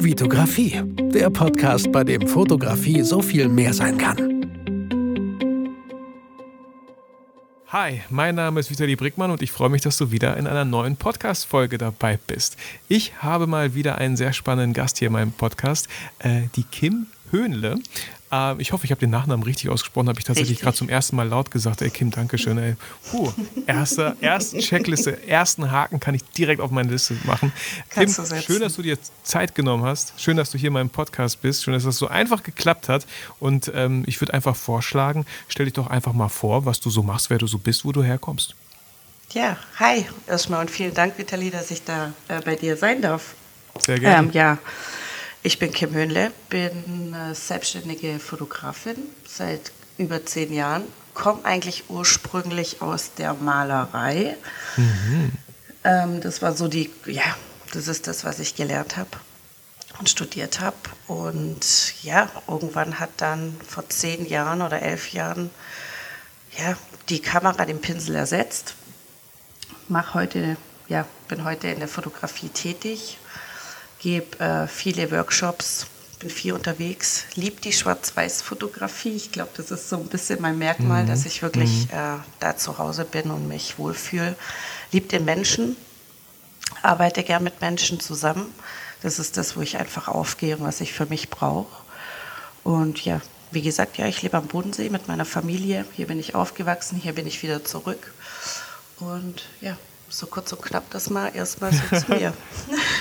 [0.00, 0.80] Vitografie,
[1.12, 4.16] der Podcast, bei dem Fotografie so viel mehr sein kann.
[7.66, 10.64] Hi, mein Name ist Vitali Brickmann und ich freue mich, dass du wieder in einer
[10.64, 12.56] neuen Podcast-Folge dabei bist.
[12.86, 15.88] Ich habe mal wieder einen sehr spannenden Gast hier in meinem Podcast,
[16.20, 17.80] äh, die Kim Höhnle.
[18.30, 20.08] Ähm, ich hoffe, ich habe den Nachnamen richtig ausgesprochen.
[20.08, 21.82] Habe ich tatsächlich gerade zum ersten Mal laut gesagt.
[21.82, 22.58] Ey, Kim, danke schön.
[22.58, 22.76] Ey.
[23.10, 23.32] Puh,
[23.66, 27.52] erste, erste Checkliste, ersten Haken kann ich direkt auf meine Liste machen.
[27.90, 30.12] Kim, schön, dass du dir Zeit genommen hast.
[30.18, 31.64] Schön, dass du hier in meinem Podcast bist.
[31.64, 33.06] Schön, dass das so einfach geklappt hat.
[33.40, 37.02] Und ähm, ich würde einfach vorschlagen, stell dich doch einfach mal vor, was du so
[37.02, 38.54] machst, wer du so bist, wo du herkommst.
[39.32, 43.34] Ja, hi erstmal und vielen Dank, Vitali, dass ich da äh, bei dir sein darf.
[43.78, 44.28] Sehr gerne.
[44.28, 44.58] Ähm, ja,
[45.42, 48.96] ich bin Kim Höhnle, bin äh, selbstständige Fotografin
[49.26, 50.84] seit über zehn Jahren,
[51.14, 54.36] komme eigentlich ursprünglich aus der Malerei.
[54.76, 55.32] Mhm.
[55.84, 57.36] Ähm, das war so die, ja,
[57.72, 59.10] das ist das, was ich gelernt habe
[59.98, 60.76] und studiert habe.
[61.06, 65.50] Und ja, irgendwann hat dann vor zehn Jahren oder elf Jahren
[66.56, 66.76] ja,
[67.08, 68.74] die Kamera den Pinsel ersetzt.
[69.88, 70.56] Mach heute,
[70.88, 73.18] ja, bin heute in der Fotografie tätig
[73.98, 75.86] gebe äh, viele Workshops,
[76.18, 79.14] bin viel unterwegs, liebe die Schwarz-Weiß-Fotografie.
[79.14, 81.08] Ich glaube, das ist so ein bisschen mein Merkmal, mhm.
[81.08, 81.98] dass ich wirklich mhm.
[81.98, 84.36] äh, da zu Hause bin und mich wohlfühle.
[84.90, 85.76] Liebe den Menschen,
[86.82, 88.52] arbeite gern mit Menschen zusammen.
[89.02, 91.82] Das ist das, wo ich einfach aufgehe und was ich für mich brauche.
[92.64, 95.84] Und ja, wie gesagt, ja, ich lebe am Bodensee mit meiner Familie.
[95.94, 98.12] Hier bin ich aufgewachsen, hier bin ich wieder zurück.
[98.98, 99.76] Und ja,
[100.10, 102.32] so kurz und knapp das mal erstmal so zu mir.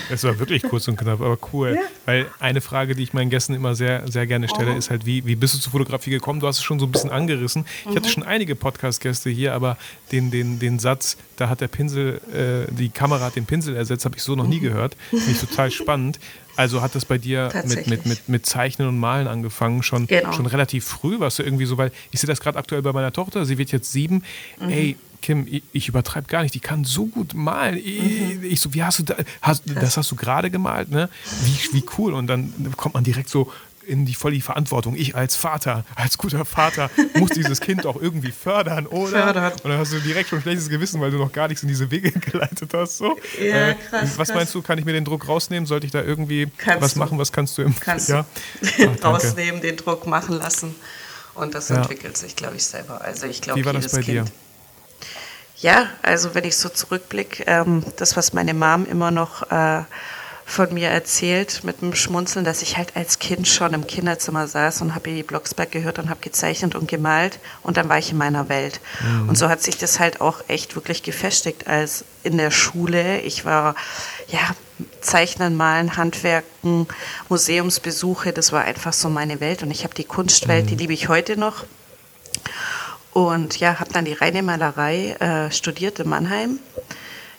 [0.10, 1.76] Es war wirklich kurz und knapp, aber cool.
[1.76, 1.82] Ja.
[2.06, 4.78] Weil eine Frage, die ich meinen Gästen immer sehr, sehr gerne stelle, oh.
[4.78, 6.40] ist halt, wie, wie bist du zur Fotografie gekommen?
[6.40, 7.66] Du hast es schon so ein bisschen angerissen.
[7.82, 8.12] Ich hatte mhm.
[8.12, 9.78] schon einige Podcast-Gäste hier, aber
[10.12, 14.06] den, den, den Satz, da hat der Pinsel, äh, die Kamera hat den Pinsel ersetzt,
[14.06, 14.64] habe ich so noch nie mhm.
[14.64, 14.96] gehört.
[15.10, 16.20] Finde ich total spannend.
[16.56, 20.32] Also hat das bei dir mit, mit, mit, mit Zeichnen und Malen angefangen, schon, genau.
[20.34, 21.20] schon relativ früh?
[21.20, 23.72] Warst du irgendwie so, weil ich sehe das gerade aktuell bei meiner Tochter, sie wird
[23.72, 24.24] jetzt sieben.
[24.60, 24.70] Mhm.
[24.70, 27.78] Ey, Kim, ich, ich übertreibe gar nicht, die kann so gut malen.
[27.78, 28.44] Ich, mhm.
[28.44, 31.10] ich so, wie hast du da, hast, das hast du gerade gemalt, ne?
[31.44, 32.14] Wie, wie cool.
[32.14, 33.52] Und dann kommt man direkt so
[33.88, 34.96] in die voll die Verantwortung.
[34.96, 39.24] Ich als Vater, als guter Vater, muss dieses Kind auch irgendwie fördern, oder?
[39.24, 39.54] Fördern.
[39.64, 41.90] Und dann hast du direkt schon schlechtes Gewissen, weil du noch gar nichts in diese
[41.90, 42.98] Wege geleitet hast.
[42.98, 43.18] So.
[43.40, 44.18] Ja, äh, krass.
[44.18, 44.36] Was krass.
[44.36, 45.66] meinst du, kann ich mir den Druck rausnehmen?
[45.66, 47.00] Sollte ich da irgendwie kannst was du.
[47.00, 47.18] machen?
[47.18, 48.26] Was kannst du im Kannst ja?
[48.62, 50.76] Ach, rausnehmen, den Druck machen lassen.
[51.34, 51.78] Und das ja.
[51.78, 53.02] entwickelt sich, glaube ich, selber.
[53.02, 54.26] Also ich glaube, Wie war das bei kind, dir?
[55.60, 59.84] Ja, also wenn ich so zurückblicke, ähm, das, was meine Mom immer noch äh,
[60.46, 64.82] von mir erzählt mit dem Schmunzeln, dass ich halt als Kind schon im Kinderzimmer saß
[64.82, 68.18] und habe die Blocksberg gehört und habe gezeichnet und gemalt und dann war ich in
[68.18, 68.80] meiner Welt.
[69.02, 69.30] Mhm.
[69.30, 73.20] Und so hat sich das halt auch echt wirklich gefestigt als in der Schule.
[73.22, 73.76] Ich war
[74.28, 74.40] ja
[75.02, 76.88] Zeichnen, Malen, Handwerken,
[77.30, 80.70] Museumsbesuche, das war einfach so meine Welt und ich habe die Kunstwelt, mhm.
[80.70, 81.66] die liebe ich heute noch.
[83.18, 86.60] Und ja, habe dann die reine Malerei äh, studiert in Mannheim.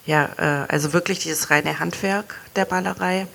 [0.07, 3.29] Ja, äh, also wirklich dieses reine Handwerk der Malerei.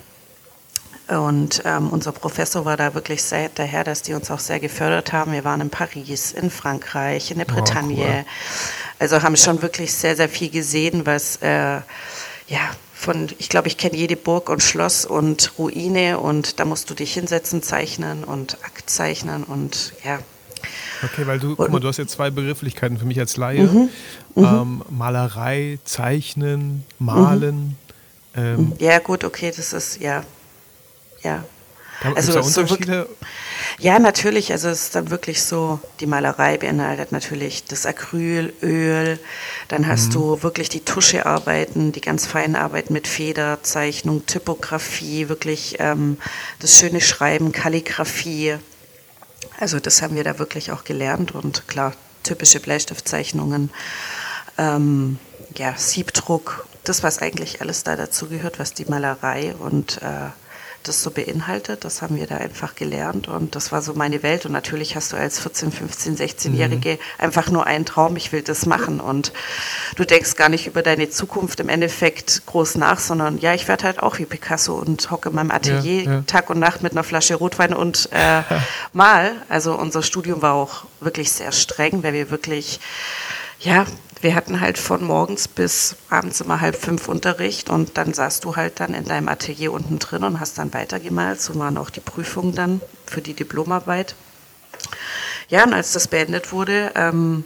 [1.07, 5.13] Und ähm, unser Professor war da wirklich sehr daher, dass die uns auch sehr gefördert
[5.13, 5.31] haben.
[5.31, 7.95] Wir waren in Paris, in Frankreich, in der oh, Bretagne.
[7.95, 8.25] Cool.
[8.99, 11.47] Also haben schon wirklich sehr, sehr viel gesehen, was äh,
[12.47, 12.59] ja
[12.93, 16.93] von, ich glaube, ich kenne jede Burg und Schloss und Ruine und da musst du
[16.93, 20.19] dich hinsetzen, zeichnen und Akt zeichnen und ja,
[21.03, 23.63] Okay, weil du, guck mal, du hast jetzt zwei Begrifflichkeiten für mich als Laie.
[23.63, 23.89] Mhm.
[24.35, 24.43] Mhm.
[24.43, 27.75] Ähm, Malerei, Zeichnen, Malen.
[28.35, 28.41] Mhm.
[28.41, 28.73] Ähm.
[28.79, 30.23] Ja, gut, okay, das ist, ja.
[31.23, 31.43] Ja.
[32.15, 33.07] Also da Unterschiede?
[33.09, 33.25] So
[33.79, 34.51] ja, natürlich.
[34.51, 39.19] Also es ist dann wirklich so, die Malerei beinhaltet natürlich das Acryl, Öl.
[39.67, 40.13] Dann hast mhm.
[40.13, 46.17] du wirklich die Tuschearbeiten, die ganz feinen Arbeiten mit Federzeichnung, Typografie, wirklich ähm,
[46.59, 48.57] das schöne Schreiben, Kalligrafie.
[49.59, 51.93] Also das haben wir da wirklich auch gelernt und klar,
[52.23, 53.69] typische Bleistiftzeichnungen,
[54.57, 55.19] ähm,
[55.55, 60.29] ja, Siebdruck, das, was eigentlich alles da dazu gehört, was die Malerei und äh,
[60.87, 61.85] das so beinhaltet.
[61.85, 64.45] Das haben wir da einfach gelernt und das war so meine Welt.
[64.45, 66.97] Und natürlich hast du als 14, 15, 16-Jährige mhm.
[67.17, 68.99] einfach nur einen Traum, ich will das machen.
[68.99, 69.33] Und
[69.95, 73.85] du denkst gar nicht über deine Zukunft im Endeffekt groß nach, sondern ja, ich werde
[73.85, 76.23] halt auch wie Picasso und hocke in meinem Atelier ja, ja.
[76.27, 78.41] Tag und Nacht mit einer Flasche Rotwein und äh,
[78.93, 79.33] mal.
[79.49, 82.79] Also unser Studium war auch wirklich sehr streng, weil wir wirklich
[83.59, 83.85] ja,
[84.23, 88.55] wir hatten halt von morgens bis abends immer halb fünf Unterricht und dann saßt du
[88.55, 91.41] halt dann in deinem Atelier unten drin und hast dann weitergemalt.
[91.41, 94.15] So waren auch die Prüfungen dann für die Diplomarbeit.
[95.49, 97.43] Ja, und als das beendet wurde, ähm,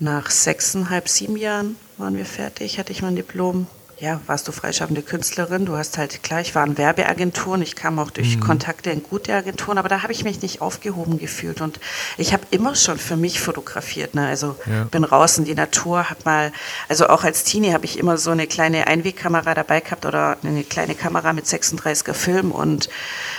[0.00, 3.68] nach sechseinhalb, sieben Jahren waren wir fertig, hatte ich mein Diplom.
[4.02, 5.64] Ja, warst du freischaffende Künstlerin.
[5.64, 8.40] Du hast halt, klar, ich war in Werbeagenturen, ich kam auch durch mhm.
[8.40, 11.60] Kontakte in gute Agenturen, aber da habe ich mich nicht aufgehoben gefühlt.
[11.60, 11.78] Und
[12.18, 14.16] ich habe immer schon für mich fotografiert.
[14.16, 14.26] Ne?
[14.26, 14.82] Also ja.
[14.90, 16.52] bin raus in die Natur, habe mal,
[16.88, 20.64] also auch als Teenie habe ich immer so eine kleine Einwegkamera dabei gehabt oder eine
[20.64, 22.88] kleine Kamera mit 36er Film und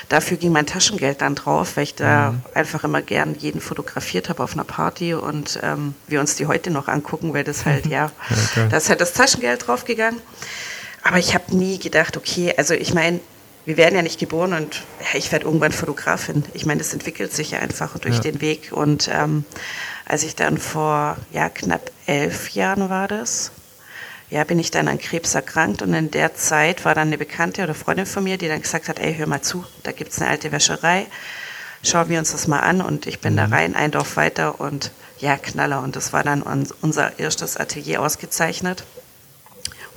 [0.08, 2.42] dafür ging mein Taschengeld dann drauf, weil ich da mhm.
[2.54, 6.72] einfach immer gern jeden fotografiert habe auf einer Party und ähm, wir uns die heute
[6.72, 8.12] noch angucken, weil das halt, ja,
[8.56, 10.22] ja da ist halt das Taschengeld draufgegangen.
[11.04, 13.20] Aber ich habe nie gedacht, okay, also ich meine,
[13.66, 16.44] wir werden ja nicht geboren und ja, ich werde irgendwann Fotografin.
[16.54, 18.22] Ich meine, das entwickelt sich ja einfach durch ja.
[18.22, 18.72] den Weg.
[18.72, 19.46] Und ähm,
[20.06, 23.52] als ich dann vor ja, knapp elf Jahren war das,
[24.30, 27.64] ja, bin ich dann an Krebs erkrankt und in der Zeit war dann eine Bekannte
[27.64, 30.20] oder Freundin von mir, die dann gesagt hat, ey, hör mal zu, da gibt es
[30.20, 31.06] eine alte Wäscherei,
[31.84, 33.38] schauen wir uns das mal an und ich bin mhm.
[33.38, 38.02] da rein, ein Dorf weiter und ja, Knaller und das war dann unser erstes Atelier
[38.02, 38.84] ausgezeichnet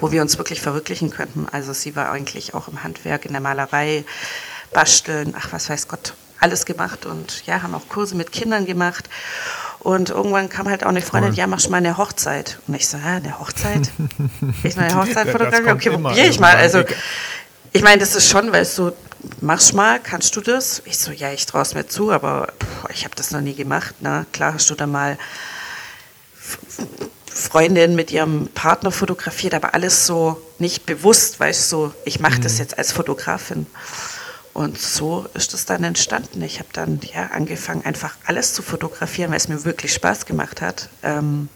[0.01, 1.47] wo wir uns wirklich verwirklichen könnten.
[1.51, 4.05] Also sie war eigentlich auch im Handwerk, in der Malerei,
[4.73, 9.09] Basteln, ach was weiß Gott, alles gemacht und ja, haben auch Kurse mit Kindern gemacht.
[9.79, 12.59] Und irgendwann kam halt auch eine Freundin, ja, machst du mal eine Hochzeit.
[12.67, 13.89] Und ich so, ja, eine Hochzeit?
[14.65, 16.57] Ich meine, Hochzeit fotografieren, okay, probiere ich mal.
[16.57, 16.83] Also,
[17.73, 18.93] ich meine, das ist schon, weil es so,
[19.41, 20.83] machst mal, kannst du das?
[20.87, 23.55] Ich so, ja, ich traue es mir zu, aber pff, ich habe das noch nie
[23.55, 24.03] gemacht.
[24.03, 24.27] Ne?
[24.33, 25.19] Klar hast du da mal
[27.27, 32.39] Freundin mit ihrem Partner fotografiert, aber alles so nicht bewusst, weißt du, so, ich mache
[32.39, 32.43] mhm.
[32.43, 33.67] das jetzt als Fotografin.
[34.55, 36.41] Und so ist es dann entstanden.
[36.41, 40.63] Ich habe dann ja angefangen, einfach alles zu fotografieren, weil es mir wirklich Spaß gemacht
[40.63, 40.89] hat.
[41.03, 41.51] Ähm,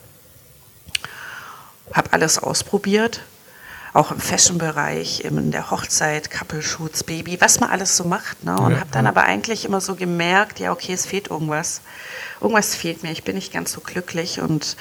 [1.95, 3.23] habe alles ausprobiert,
[3.93, 8.45] auch im Fashion-Bereich, in der Hochzeit, Couple-Shoots, Baby, was man alles so macht.
[8.45, 8.57] Ne?
[8.57, 11.81] Und ja, habe dann aber eigentlich immer so gemerkt, ja, okay, es fehlt irgendwas.
[12.41, 14.41] Irgendwas fehlt mir, ich bin nicht ganz so glücklich.
[14.41, 14.77] Und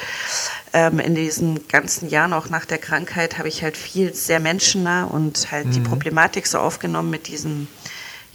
[0.73, 5.05] ähm, in diesen ganzen Jahren, auch nach der Krankheit, habe ich halt viel sehr menschennah
[5.05, 5.71] und halt mhm.
[5.71, 7.67] die Problematik so aufgenommen mit diesem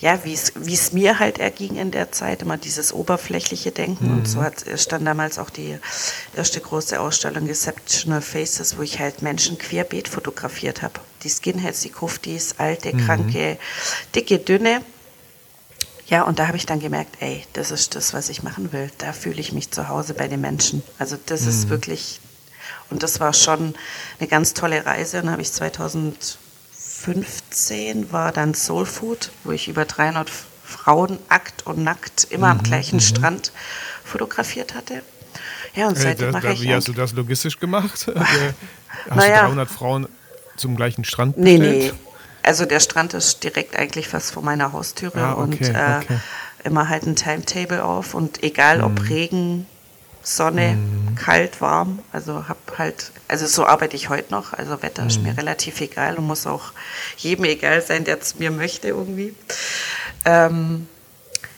[0.04, 4.08] ja, wie es mir halt erging in der Zeit, immer dieses oberflächliche Denken.
[4.08, 4.18] Mhm.
[4.18, 5.78] Und so hat, stand damals auch die
[6.36, 11.00] erste große Ausstellung Exceptional Faces, wo ich halt Menschen querbeet fotografiert habe.
[11.22, 13.06] Die Skinheads, die Kuftis, alte, mhm.
[13.06, 13.58] kranke,
[14.14, 14.82] dicke, dünne.
[16.06, 18.90] Ja, und da habe ich dann gemerkt, ey, das ist das, was ich machen will.
[18.98, 20.82] Da fühle ich mich zu Hause bei den Menschen.
[20.98, 21.48] Also das mhm.
[21.48, 22.20] ist wirklich,
[22.90, 23.74] und das war schon
[24.18, 25.22] eine ganz tolle Reise.
[25.22, 26.36] Dann habe ich 2000
[27.04, 30.30] 15 war dann Soul Food, wo ich über 300
[30.64, 33.00] Frauen akt und nackt immer mhm, am gleichen mhm.
[33.00, 33.52] Strand
[34.02, 35.02] fotografiert hatte.
[35.74, 36.62] Ja, und seitdem äh, mache ich.
[36.62, 38.06] Wie hast du das logistisch gemacht?
[39.10, 40.08] hast naja, du 300 Frauen
[40.56, 41.60] zum gleichen Strand bestellt?
[41.60, 41.92] Nee, nee.
[42.42, 46.20] Also der Strand ist direkt eigentlich fast vor meiner Haustüre ah, okay, und äh, okay.
[46.64, 49.06] immer halt ein Timetable auf und egal ob mhm.
[49.06, 49.66] Regen,
[50.24, 51.14] Sonne, mhm.
[51.16, 52.00] kalt, warm.
[52.10, 54.54] Also hab halt, also so arbeite ich heute noch.
[54.54, 55.08] Also Wetter mhm.
[55.08, 56.72] ist mir relativ egal und muss auch
[57.18, 59.34] jedem egal sein, der es mir möchte irgendwie.
[60.24, 60.88] Ähm,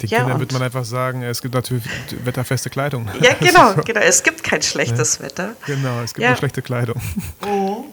[0.02, 1.84] die ja, Kinder wird man einfach sagen, es gibt natürlich
[2.24, 3.08] wetterfeste Kleidung.
[3.20, 3.82] Ja, genau, so.
[3.82, 4.00] genau.
[4.00, 5.24] Es gibt kein schlechtes ja.
[5.24, 5.56] Wetter.
[5.64, 6.30] Genau, es gibt ja.
[6.30, 7.00] nur schlechte Kleidung.
[7.44, 7.84] Mhm.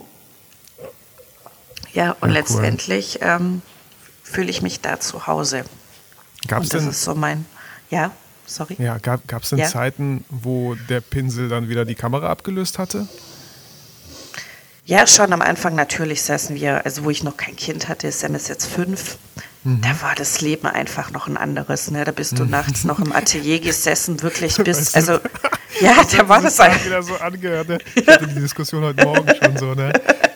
[1.93, 3.27] Ja, und ja, letztendlich cool.
[3.27, 3.61] ähm,
[4.23, 5.63] fühle ich mich da zu Hause.
[6.47, 6.83] Gab es denn?
[6.83, 7.45] Das ist so mein,
[7.91, 8.11] ja
[8.45, 8.75] sorry.
[8.79, 9.67] Ja, gab es denn ja?
[9.67, 13.07] Zeiten, wo der Pinsel dann wieder die Kamera abgelöst hatte?
[14.85, 18.35] Ja, schon am Anfang natürlich saßen wir, also wo ich noch kein Kind hatte, Sam
[18.35, 19.17] ist jetzt fünf,
[19.63, 19.79] mhm.
[19.79, 21.89] da war das Leben einfach noch ein anderes.
[21.89, 22.03] Ne?
[22.03, 22.49] Da bist du mhm.
[22.49, 25.19] nachts noch im Atelier gesessen, wirklich bis, also
[25.79, 26.85] ja, da war das einfach.
[26.85, 27.69] wieder so angehört.
[27.69, 27.77] Ne?
[27.95, 29.93] Ich hatte die Diskussion heute Morgen schon so, ne?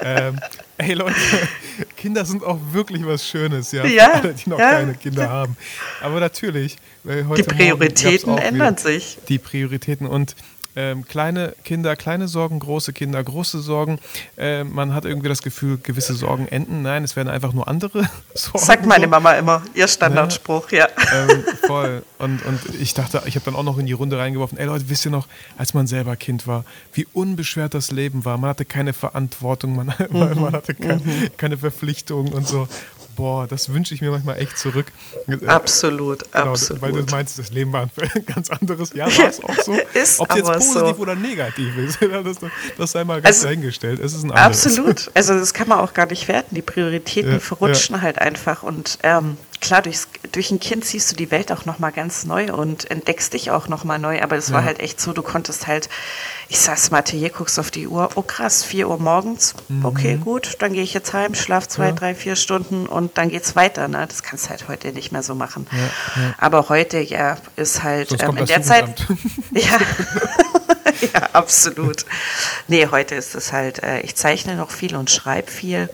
[0.07, 0.39] Ähm,
[0.77, 1.15] ey Leute,
[1.97, 4.71] Kinder sind auch wirklich was Schönes, ja, ja alle, die noch ja.
[4.71, 5.57] keine Kinder haben.
[6.01, 9.17] Aber natürlich, die Prioritäten ändern sich.
[9.27, 10.35] Die Prioritäten und
[10.77, 13.97] ähm, kleine Kinder, kleine Sorgen, große Kinder, große Sorgen.
[14.37, 16.83] Äh, man hat irgendwie das Gefühl, gewisse Sorgen enden.
[16.83, 18.59] Nein, es werden einfach nur andere Sorgen.
[18.59, 20.87] Sagt meine Mama immer, ihr Standardspruch, ja.
[21.11, 21.29] ja.
[21.29, 22.03] Ähm, voll.
[22.19, 24.87] Und, und ich dachte, ich habe dann auch noch in die Runde reingeworfen, ey Leute,
[24.87, 28.37] wisst ihr noch, als man selber Kind war, wie unbeschwert das Leben war.
[28.37, 30.41] Man hatte keine Verantwortung, man, mhm.
[30.41, 31.29] man hatte kein, mhm.
[31.37, 32.67] keine Verpflichtungen und so
[33.17, 34.85] boah, das wünsche ich mir manchmal echt zurück.
[35.45, 36.81] Absolut, genau, absolut.
[36.81, 38.93] Weil du meinst, das Leben war ein ganz anderes.
[38.93, 39.73] Ja, war es auch so.
[39.93, 41.01] ist Ob es jetzt positiv so.
[41.01, 42.37] oder negativ ist, das,
[42.77, 43.99] das sei mal ganz also, dahingestellt.
[43.99, 44.65] Es ist ein anderes.
[44.65, 45.11] Absolut.
[45.13, 46.55] Also das kann man auch gar nicht werten.
[46.55, 48.01] Die Prioritäten ja, verrutschen ja.
[48.01, 48.63] halt einfach.
[48.63, 52.53] Und ähm, klar, durchs, durch ein Kind siehst du die Welt auch nochmal ganz neu
[52.53, 54.21] und entdeckst dich auch nochmal neu.
[54.21, 54.55] Aber es ja.
[54.55, 55.89] war halt echt so, du konntest halt
[56.49, 59.83] ich saß im Atelier, guckst auf die Uhr, oh krass, 4 Uhr morgens, mhm.
[59.83, 61.91] okay, gut, dann gehe ich jetzt heim, schlaf zwei, ja.
[61.91, 63.87] drei, vier Stunden und dann geht's weiter.
[63.87, 64.05] Ne?
[64.07, 65.67] Das kannst du halt heute nicht mehr so machen.
[65.71, 66.33] Ja, ja.
[66.37, 69.07] Aber heute, ja, ist halt ähm, in der Zeit.
[69.51, 69.61] ja.
[71.13, 72.05] ja, absolut.
[72.67, 75.89] Nee, heute ist es halt, äh, ich zeichne noch viel und schreibe viel.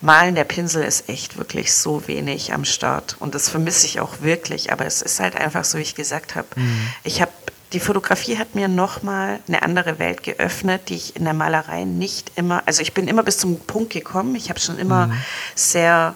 [0.00, 4.20] Malen, der Pinsel ist echt wirklich so wenig am Start und das vermisse ich auch
[4.20, 6.48] wirklich, aber es ist halt einfach so, wie ich gesagt habe.
[6.56, 6.88] Mhm.
[7.04, 7.32] Ich habe
[7.72, 12.32] die Fotografie hat mir nochmal eine andere Welt geöffnet, die ich in der Malerei nicht
[12.36, 15.22] immer, also ich bin immer bis zum Punkt gekommen, ich habe schon immer mhm.
[15.54, 16.14] sehr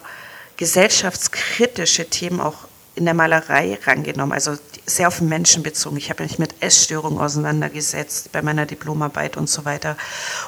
[0.56, 5.96] gesellschaftskritische Themen auch in der Malerei rangenommen, also sehr auf den Menschen bezogen.
[5.96, 9.96] Ich habe mich mit Essstörungen auseinandergesetzt bei meiner Diplomarbeit und so weiter.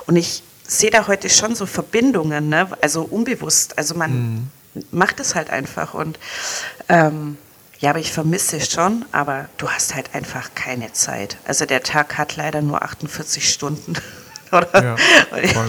[0.06, 2.68] Und ich sehe da heute schon so Verbindungen, ne?
[2.80, 3.78] also unbewusst.
[3.78, 4.84] Also man mhm.
[4.90, 5.94] macht es halt einfach.
[5.94, 6.18] Und
[6.88, 7.38] ähm,
[7.78, 11.36] ja, aber ich vermisse es schon, aber du hast halt einfach keine Zeit.
[11.44, 13.94] Also der Tag hat leider nur 48 Stunden.
[14.52, 14.82] Oder?
[14.82, 14.96] Ja,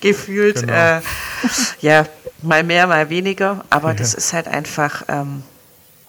[0.00, 0.72] Gefühlt, genau.
[0.72, 1.00] äh,
[1.80, 2.06] ja,
[2.42, 3.64] mal mehr, mal weniger.
[3.70, 3.94] Aber ja.
[3.94, 5.02] das ist halt einfach.
[5.08, 5.42] Ähm,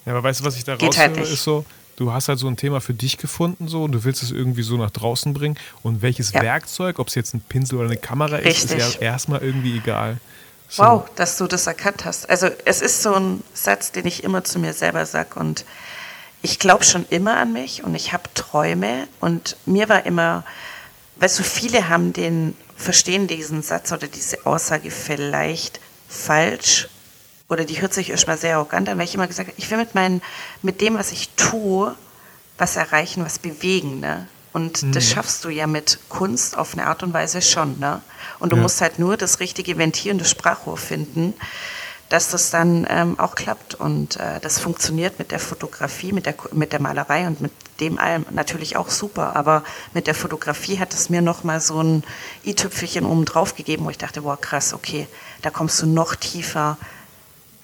[0.06, 2.48] ja, aber weißt du, was ich da raushöre, halt ist so, du hast halt so
[2.48, 5.58] ein Thema für dich gefunden so und du willst es irgendwie so nach draußen bringen
[5.84, 6.42] und welches ja.
[6.42, 8.72] Werkzeug, ob es jetzt ein Pinsel oder eine Kamera Richtig.
[8.72, 10.18] ist, ist ja erstmal irgendwie egal.
[10.68, 10.84] So.
[10.84, 12.30] Wow, dass du das erkannt hast.
[12.30, 15.64] Also es ist so ein Satz, den ich immer zu mir selber sage und
[16.42, 20.44] ich glaube schon immer an mich und ich habe Träume und mir war immer,
[21.16, 26.88] weil so viele haben den, verstehen diesen Satz oder diese Aussage vielleicht falsch
[27.50, 29.78] oder die hört sich erstmal sehr arrogant an, weil ich immer gesagt habe, ich will
[29.78, 30.22] mit, meinen,
[30.62, 31.96] mit dem, was ich tue,
[32.58, 34.00] was erreichen, was bewegen.
[34.00, 34.28] Ne?
[34.52, 34.92] Und mhm.
[34.94, 37.78] das schaffst du ja mit Kunst auf eine Art und Weise schon.
[37.80, 38.02] Ne?
[38.40, 38.62] Und du ja.
[38.62, 41.34] musst halt nur das richtige Ventil und das Sprachrohr finden,
[42.10, 43.76] dass das dann ähm, auch klappt.
[43.76, 48.00] Und äh, das funktioniert mit der Fotografie, mit der, mit der Malerei und mit dem
[48.00, 49.36] allem natürlich auch super.
[49.36, 52.04] Aber mit der Fotografie hat es mir nochmal so ein
[52.44, 55.08] i-Tüpfelchen oben drauf gegeben, wo ich dachte, boah, krass, okay,
[55.44, 56.78] da kommst du noch tiefer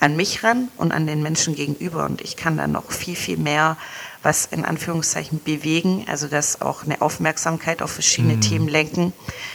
[0.01, 2.05] an mich ran und an den Menschen gegenüber.
[2.05, 3.77] Und ich kann dann noch viel, viel mehr
[4.23, 8.41] was in Anführungszeichen bewegen, also dass auch eine Aufmerksamkeit auf verschiedene mhm.
[8.41, 9.13] Themen lenken,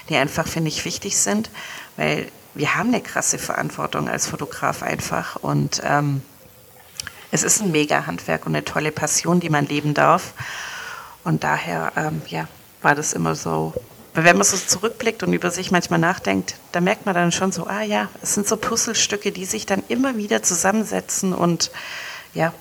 [0.08, 1.50] die einfach, finde ich, wichtig sind,
[1.96, 6.22] weil wir haben eine krasse Verantwortung als Fotograf einfach und ähm,
[7.30, 10.32] es ist ein mega Handwerk und eine tolle Passion, die man leben darf.
[11.22, 12.48] Und daher, ähm, ja,
[12.82, 13.74] war das immer so
[14.24, 17.66] wenn man so zurückblickt und über sich manchmal nachdenkt, da merkt man dann schon so,
[17.66, 21.70] ah ja, es sind so Puzzlestücke, die sich dann immer wieder zusammensetzen und
[22.34, 22.52] ja,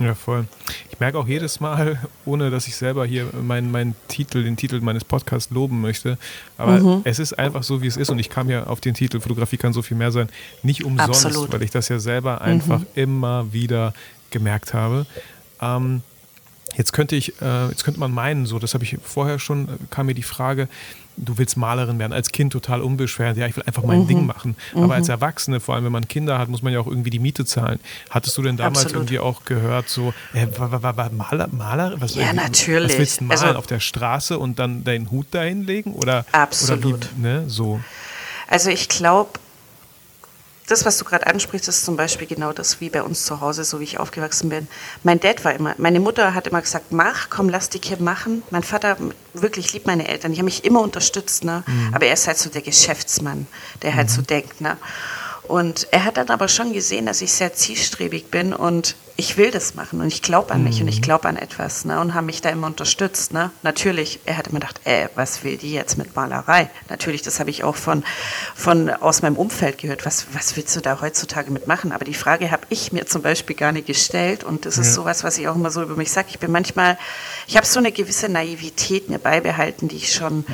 [0.00, 0.46] ja, voll.
[0.90, 4.80] Ich merke auch jedes Mal, ohne dass ich selber hier meinen mein Titel, den Titel
[4.80, 6.18] meines Podcasts loben möchte,
[6.56, 7.00] aber mhm.
[7.04, 9.56] es ist einfach so, wie es ist und ich kam ja auf den Titel Fotografie
[9.56, 10.28] kann so viel mehr sein,
[10.62, 11.52] nicht umsonst, Absolut.
[11.52, 12.86] weil ich das ja selber einfach mhm.
[12.94, 13.92] immer wieder
[14.30, 15.06] gemerkt habe.
[15.60, 16.02] Ähm,
[16.78, 20.06] jetzt könnte ich, äh, jetzt könnte man meinen, so, das habe ich vorher schon, kam
[20.06, 20.68] mir die Frage,
[21.16, 24.06] du willst Malerin werden, als Kind total unbeschwert, ja, ich will einfach mein mhm.
[24.06, 24.56] Ding machen.
[24.74, 24.90] Aber mhm.
[24.92, 27.44] als Erwachsene, vor allem wenn man Kinder hat, muss man ja auch irgendwie die Miete
[27.44, 27.80] zahlen.
[28.10, 29.02] Hattest du denn damals Absolut.
[29.02, 31.94] irgendwie auch gehört, so, äh, war, war, war Maler, Maler?
[31.98, 32.92] Was, ja, natürlich.
[32.92, 35.94] Was willst du malen also, auf der Straße und dann deinen Hut dahinlegen?
[35.94, 36.84] Oder, Absolut.
[36.84, 37.80] Oder wie, ne, so.
[38.46, 39.30] Also ich glaube,
[40.68, 43.64] das, was du gerade ansprichst, ist zum Beispiel genau das wie bei uns zu Hause,
[43.64, 44.68] so wie ich aufgewachsen bin.
[45.02, 48.42] Mein Dad war immer, meine Mutter hat immer gesagt, mach, komm, lass die Kinder machen.
[48.50, 48.96] Mein Vater
[49.32, 51.64] wirklich liebt meine Eltern, die haben mich immer unterstützt, ne?
[51.66, 51.94] Mhm.
[51.94, 53.46] aber er ist halt so der Geschäftsmann,
[53.82, 54.12] der halt mhm.
[54.12, 54.60] so denkt.
[54.60, 54.76] Ne?
[55.48, 59.50] Und er hat dann aber schon gesehen, dass ich sehr zielstrebig bin und ich will
[59.50, 60.82] das machen und ich glaube an mich mhm.
[60.82, 61.02] und ich mhm.
[61.02, 63.32] glaube an etwas ne, und haben mich da immer unterstützt.
[63.32, 63.50] Ne.
[63.62, 66.68] Natürlich, er hat immer gedacht, ey, was will die jetzt mit Malerei?
[66.90, 68.04] Natürlich, das habe ich auch von,
[68.54, 70.04] von aus meinem Umfeld gehört.
[70.04, 71.92] Was, was willst du da heutzutage mitmachen?
[71.92, 74.82] Aber die Frage habe ich mir zum Beispiel gar nicht gestellt und das ja.
[74.82, 76.28] ist sowas, was ich auch immer so über mich sage.
[76.30, 76.98] Ich bin manchmal,
[77.46, 80.44] ich habe so eine gewisse Naivität mir beibehalten, die ich schon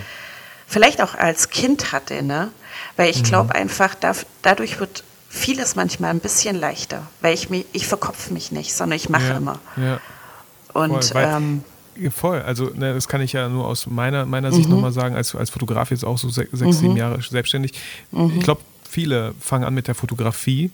[0.69, 2.53] vielleicht auch als Kind hatte, ne?
[2.97, 3.63] Weil ich glaube mhm.
[3.63, 8.53] einfach, da, dadurch wird vieles manchmal ein bisschen leichter, weil ich mich, ich verkopfe mich
[8.53, 9.59] nicht, sondern ich mache ja, immer.
[9.77, 10.01] Ja.
[10.73, 11.65] Und voll, weil, ähm,
[12.11, 12.43] voll.
[12.43, 14.77] also ne, das kann ich ja nur aus meiner, meiner Sicht mhm.
[14.77, 16.73] nochmal sagen, als, als Fotograf jetzt auch so sechs, mhm.
[16.73, 17.73] sieben Jahre selbstständig.
[18.13, 18.35] Mhm.
[18.37, 20.71] Ich glaube, viele fangen an mit der Fotografie.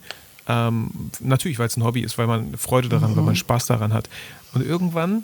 [0.47, 3.37] Ähm, natürlich, weil es ein Hobby ist, weil man Freude daran, weil man mhm.
[3.37, 4.09] Spaß daran hat.
[4.53, 5.23] Und irgendwann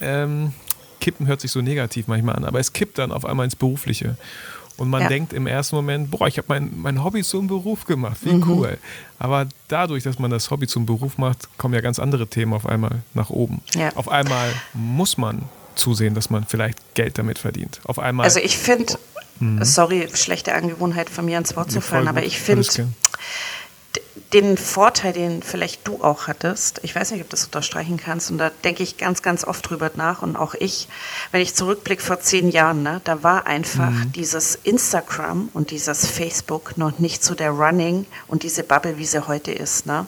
[0.00, 0.52] ähm,
[1.00, 4.16] kippen hört sich so negativ manchmal an, aber es kippt dann auf einmal ins Berufliche.
[4.78, 5.08] Und man ja.
[5.08, 8.44] denkt im ersten Moment, boah, ich habe mein, mein Hobby zum Beruf gemacht, wie mhm.
[8.48, 8.78] cool.
[9.18, 12.64] Aber dadurch, dass man das Hobby zum Beruf macht, kommen ja ganz andere Themen auf
[12.64, 13.60] einmal nach oben.
[13.74, 13.90] Ja.
[13.96, 15.42] Auf einmal muss man
[15.74, 17.80] zusehen, dass man vielleicht Geld damit verdient.
[17.84, 18.24] Auf einmal.
[18.24, 18.94] Also ich finde,
[19.40, 19.64] mhm.
[19.64, 22.66] sorry, schlechte Angewohnheit von mir ins Wort zu fallen, aber ich finde,
[24.32, 28.30] den Vorteil, den vielleicht du auch hattest, ich weiß nicht, ob du das unterstreichen kannst,
[28.30, 30.88] und da denke ich ganz, ganz oft drüber nach und auch ich,
[31.32, 34.12] wenn ich zurückblicke vor zehn Jahren, ne, da war einfach mhm.
[34.12, 39.26] dieses Instagram und dieses Facebook noch nicht so der Running und diese Bubble, wie sie
[39.26, 39.86] heute ist.
[39.86, 40.06] Ne?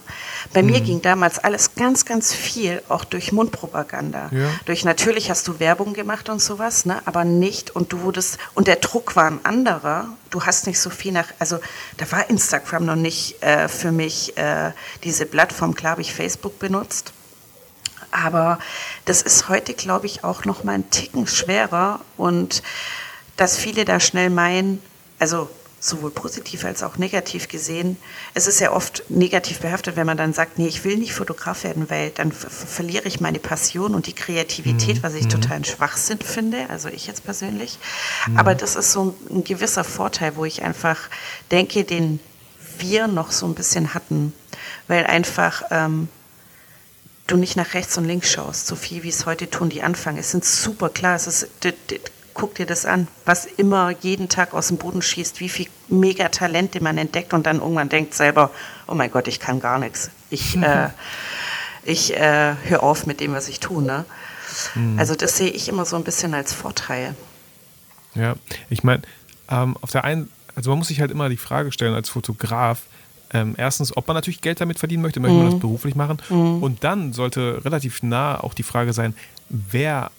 [0.52, 0.70] Bei mhm.
[0.70, 4.28] mir ging damals alles ganz, ganz viel auch durch Mundpropaganda.
[4.32, 4.48] Ja.
[4.66, 8.68] Durch natürlich hast du Werbung gemacht und sowas, ne, aber nicht und du wurdest, und
[8.68, 11.58] der Druck war ein anderer du hast nicht so viel nach, also
[11.96, 14.73] da war Instagram noch nicht äh, für mich äh,
[15.05, 17.12] diese Plattform, klar habe ich Facebook benutzt.
[18.11, 18.59] Aber
[19.05, 22.62] das ist heute, glaube ich, auch noch mal ein Ticken schwerer und
[23.37, 24.83] dass viele da schnell meinen,
[25.19, 25.49] also
[25.83, 27.97] sowohl positiv als auch negativ gesehen.
[28.35, 31.64] Es ist ja oft negativ behaftet, wenn man dann sagt, nee, ich will nicht Fotograf
[31.64, 35.02] werden, weil dann verliere ich meine Passion und die Kreativität, mhm.
[35.02, 35.31] was ich mhm.
[35.31, 37.79] total Schwachsinn finde, also ich jetzt persönlich.
[38.26, 38.37] Mhm.
[38.37, 40.99] Aber das ist so ein, ein, gewisser Vorteil, wo ich einfach
[41.50, 42.21] denke, den
[42.80, 44.32] wir noch so ein bisschen hatten,
[44.88, 46.08] weil einfach ähm,
[47.26, 50.18] du nicht nach rechts und links schaust, so viel wie es heute tun, die anfangen.
[50.18, 51.49] Es sind super klar, es ist
[52.34, 56.82] guck dir das an, was immer jeden Tag aus dem Boden schießt, wie viel Megatalente
[56.82, 58.50] man entdeckt und dann irgendwann denkt selber,
[58.87, 60.10] oh mein Gott, ich kann gar nichts.
[60.30, 60.62] Ich, mhm.
[60.62, 60.88] äh,
[61.82, 63.82] ich äh, höre auf mit dem, was ich tue.
[63.82, 64.04] Ne?
[64.75, 64.99] Mhm.
[64.99, 67.14] Also das sehe ich immer so ein bisschen als Vorteil.
[68.14, 68.34] Ja,
[68.70, 69.02] ich meine,
[69.50, 70.30] ähm, auf der einen,
[70.61, 72.83] also man muss sich halt immer die Frage stellen als Fotograf,
[73.33, 75.43] ähm, erstens, ob man natürlich Geld damit verdienen möchte, möchte mhm.
[75.43, 76.19] man das beruflich machen.
[76.29, 76.62] Mhm.
[76.62, 79.14] Und dann sollte relativ nah auch die Frage sein,
[79.49, 80.11] wer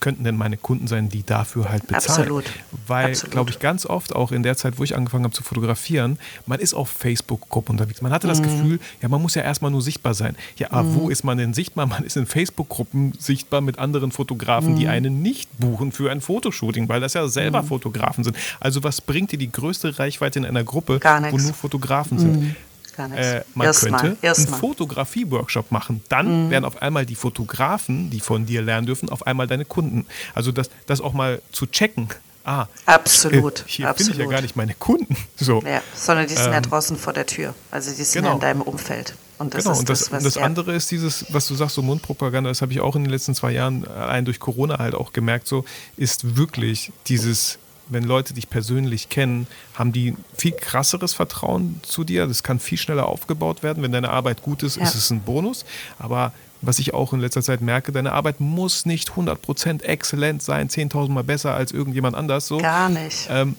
[0.00, 2.20] könnten denn meine Kunden sein, die dafür halt bezahlen?
[2.20, 2.44] Absolut.
[2.86, 6.18] Weil, glaube ich, ganz oft auch in der Zeit, wo ich angefangen habe zu fotografieren,
[6.46, 8.00] man ist auf Facebook-Gruppen unterwegs.
[8.00, 8.44] Man hatte das mhm.
[8.44, 10.36] Gefühl, ja, man muss ja erstmal nur sichtbar sein.
[10.56, 10.94] Ja, aber mhm.
[10.94, 11.86] wo ist man denn sichtbar?
[11.86, 14.76] Man ist in Facebook-Gruppen sichtbar mit anderen Fotografen, mhm.
[14.76, 17.66] die einen nicht buchen für ein Fotoshooting, weil das ja selber mhm.
[17.66, 18.36] Fotografen sind.
[18.60, 22.56] Also was bringt dir die größte Reichweite in einer Gruppe, wo nur Fotografen sind?
[22.98, 23.26] Gar nichts.
[23.26, 24.34] Äh, man Erst könnte mal.
[24.34, 26.02] einen Fotografie-Workshop machen.
[26.08, 26.50] Dann mhm.
[26.50, 30.04] werden auf einmal die Fotografen, die von dir lernen dürfen, auf einmal deine Kunden.
[30.34, 32.08] Also das, das auch mal zu checken.
[32.44, 33.60] Ah, absolut.
[33.60, 35.16] Äh, hier finde ich ja gar nicht meine Kunden.
[35.36, 35.62] So.
[35.64, 37.54] Ja, sondern die sind ähm, ja draußen vor der Tür.
[37.70, 38.30] Also die sind genau.
[38.30, 39.14] ja in deinem Umfeld.
[39.38, 40.42] Und das genau, und das, das, was, das ja.
[40.42, 43.36] andere ist dieses, was du sagst, so Mundpropaganda, das habe ich auch in den letzten
[43.36, 45.64] zwei Jahren allein durch Corona halt auch gemerkt, so
[45.96, 52.26] ist wirklich dieses wenn Leute dich persönlich kennen, haben die viel krasseres Vertrauen zu dir.
[52.26, 53.82] Das kann viel schneller aufgebaut werden.
[53.82, 54.82] Wenn deine Arbeit gut ist, ja.
[54.82, 55.64] ist es ein Bonus.
[55.98, 60.68] Aber was ich auch in letzter Zeit merke, deine Arbeit muss nicht 100% exzellent sein,
[60.68, 62.46] 10.000 Mal besser als irgendjemand anders.
[62.46, 62.58] So.
[62.58, 63.28] Gar nicht.
[63.30, 63.56] Ähm,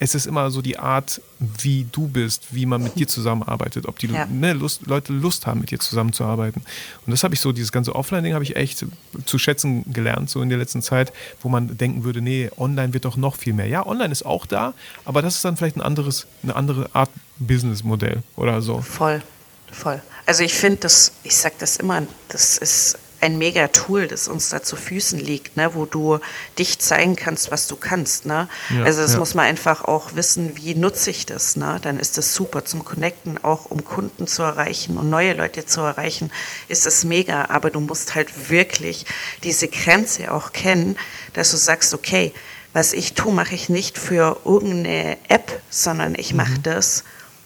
[0.00, 3.98] es ist immer so die Art, wie du bist, wie man mit dir zusammenarbeitet, ob
[3.98, 4.26] die ja.
[4.26, 6.62] ne, Lust, Leute Lust haben, mit dir zusammenzuarbeiten.
[7.04, 8.86] Und das habe ich so, dieses ganze Offline-Ding habe ich echt
[9.24, 13.04] zu schätzen gelernt, so in der letzten Zeit, wo man denken würde, nee, online wird
[13.04, 13.66] doch noch viel mehr.
[13.66, 17.10] Ja, online ist auch da, aber das ist dann vielleicht ein anderes, eine andere Art
[17.38, 18.80] Businessmodell oder so.
[18.80, 19.22] Voll,
[19.72, 20.00] voll.
[20.26, 24.48] Also ich finde das, ich sage das immer, das ist ein mega Tool, das uns
[24.48, 26.20] da zu Füßen liegt, ne, wo du
[26.58, 28.26] dich zeigen kannst, was du kannst.
[28.26, 28.48] Ne?
[28.70, 29.18] Ja, also das ja.
[29.18, 31.56] muss man einfach auch wissen, wie nutze ich das.
[31.56, 31.78] Ne?
[31.82, 35.80] Dann ist das super zum Connecten, auch um Kunden zu erreichen und neue Leute zu
[35.80, 36.30] erreichen,
[36.68, 37.46] ist das mega.
[37.46, 39.06] Aber du musst halt wirklich
[39.42, 40.96] diese Grenze auch kennen,
[41.32, 42.32] dass du sagst, okay,
[42.72, 46.62] was ich tue, mache ich nicht für irgendeine App, sondern ich mache mhm.
[46.62, 47.04] das,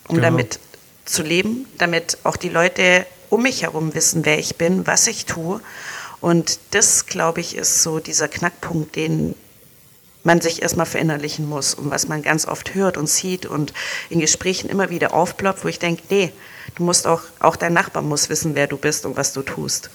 [0.09, 0.29] um genau.
[0.29, 0.59] damit
[1.05, 5.25] zu leben, damit auch die Leute um mich herum wissen, wer ich bin, was ich
[5.25, 5.62] tue.
[6.21, 9.35] Und das, glaube ich, ist so dieser Knackpunkt, den
[10.23, 13.73] man sich erstmal verinnerlichen muss und was man ganz oft hört und sieht und
[14.11, 16.31] in Gesprächen immer wieder aufploppt, wo ich denke, nee,
[16.75, 19.88] du musst auch, auch dein Nachbar muss wissen, wer du bist und was du tust.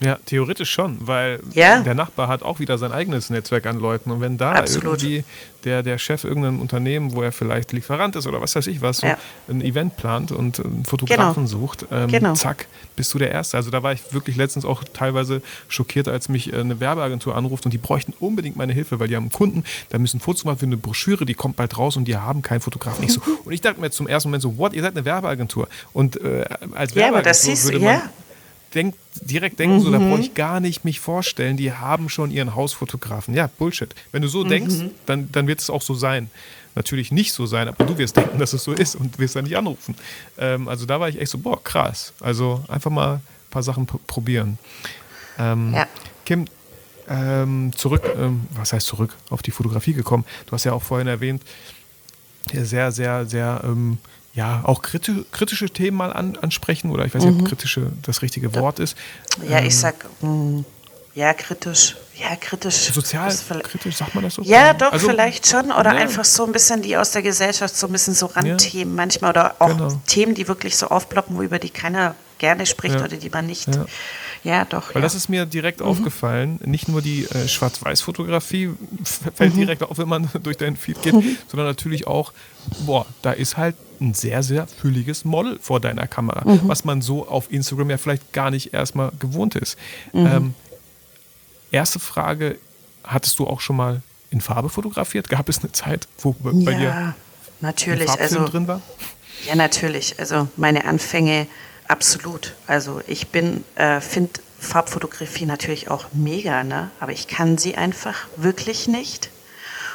[0.00, 1.80] Ja, theoretisch schon, weil ja.
[1.80, 4.12] der Nachbar hat auch wieder sein eigenes Netzwerk an Leuten.
[4.12, 5.02] Und wenn da Absolut.
[5.02, 5.24] irgendwie
[5.64, 8.98] der, der Chef irgendeinem Unternehmen, wo er vielleicht Lieferant ist oder was weiß ich was,
[8.98, 9.18] so ja.
[9.48, 11.46] ein Event plant und einen Fotografen genau.
[11.46, 12.34] sucht, ähm, genau.
[12.34, 13.56] zack, bist du der Erste.
[13.56, 17.64] Also da war ich wirklich letztens auch teilweise schockiert, als mich äh, eine Werbeagentur anruft
[17.64, 20.58] und die bräuchten unbedingt meine Hilfe, weil die haben einen Kunden, da müssen Fotos machen
[20.58, 23.02] für eine Broschüre, die kommt bald raus und die haben keinen Fotografen.
[23.04, 25.68] Ich so, und ich dachte mir zum ersten Moment so, what, ihr seid eine Werbeagentur.
[25.92, 27.94] Und äh, als Werbeagentur ja, aber das würde man...
[27.94, 28.02] Ja
[28.74, 29.80] denk, direkt denken, mhm.
[29.80, 33.34] so, da brauche ich gar nicht mich vorstellen, die haben schon ihren Hausfotografen.
[33.34, 33.94] Ja, Bullshit.
[34.12, 34.48] Wenn du so mhm.
[34.48, 34.74] denkst,
[35.06, 36.30] dann, dann wird es auch so sein.
[36.74, 39.44] Natürlich nicht so sein, aber du wirst denken, dass es so ist und wirst dann
[39.44, 39.96] nicht anrufen.
[40.38, 42.12] Ähm, also da war ich echt so, boah, krass.
[42.20, 44.58] Also einfach mal ein paar Sachen probieren.
[45.38, 45.86] Ähm, ja.
[46.24, 46.44] Kim,
[47.08, 50.24] ähm, zurück, ähm, was heißt zurück, auf die Fotografie gekommen.
[50.46, 51.42] Du hast ja auch vorhin erwähnt,
[52.52, 53.98] sehr, sehr, sehr ähm,
[54.38, 57.40] ja, auch kritisch, kritische Themen mal an, ansprechen oder ich weiß nicht, mhm.
[57.40, 58.96] ob kritische das richtige Wort ist.
[59.48, 60.64] Ja, ähm, ich sag, mh, mm,
[61.16, 61.96] ja, kritisch.
[62.14, 62.92] Ja, kritisch.
[62.92, 64.42] Sozial kritisch, sagt man das so?
[64.42, 65.72] Ja, doch, also, vielleicht schon.
[65.72, 65.98] Oder ja.
[65.98, 69.02] einfach so ein bisschen die aus der Gesellschaft, so ein bisschen so Randthemen ja.
[69.02, 69.30] manchmal.
[69.30, 70.00] Oder auch genau.
[70.06, 73.04] Themen, die wirklich so aufploppen, wo über die keiner gerne spricht ja.
[73.04, 73.74] oder die man nicht.
[73.74, 73.86] Ja,
[74.44, 74.94] ja doch.
[74.94, 75.86] Weil das ist mir direkt mhm.
[75.86, 76.60] aufgefallen.
[76.64, 78.70] Nicht nur die äh, Schwarz-Weiß-Fotografie
[79.34, 79.58] fällt mhm.
[79.58, 81.36] direkt auf, wenn man durch deinen Feed geht, mhm.
[81.48, 82.32] sondern natürlich auch,
[82.80, 86.60] boah, da ist halt ein sehr, sehr fülliges Model vor deiner Kamera, mhm.
[86.64, 89.76] was man so auf Instagram ja vielleicht gar nicht erstmal gewohnt ist.
[90.12, 90.26] Mhm.
[90.26, 90.54] Ähm,
[91.70, 92.58] erste Frage,
[93.04, 95.28] hattest du auch schon mal in Farbe fotografiert?
[95.28, 97.14] Gab es eine Zeit, wo bei ja, dir
[97.60, 98.08] natürlich.
[98.08, 98.82] also, drin war?
[99.46, 100.18] Ja, natürlich.
[100.18, 101.46] Also meine Anfänge
[101.88, 102.54] absolut.
[102.66, 106.90] Also ich bin, äh, finde Farbfotografie natürlich auch mega, ne?
[107.00, 109.30] aber ich kann sie einfach wirklich nicht.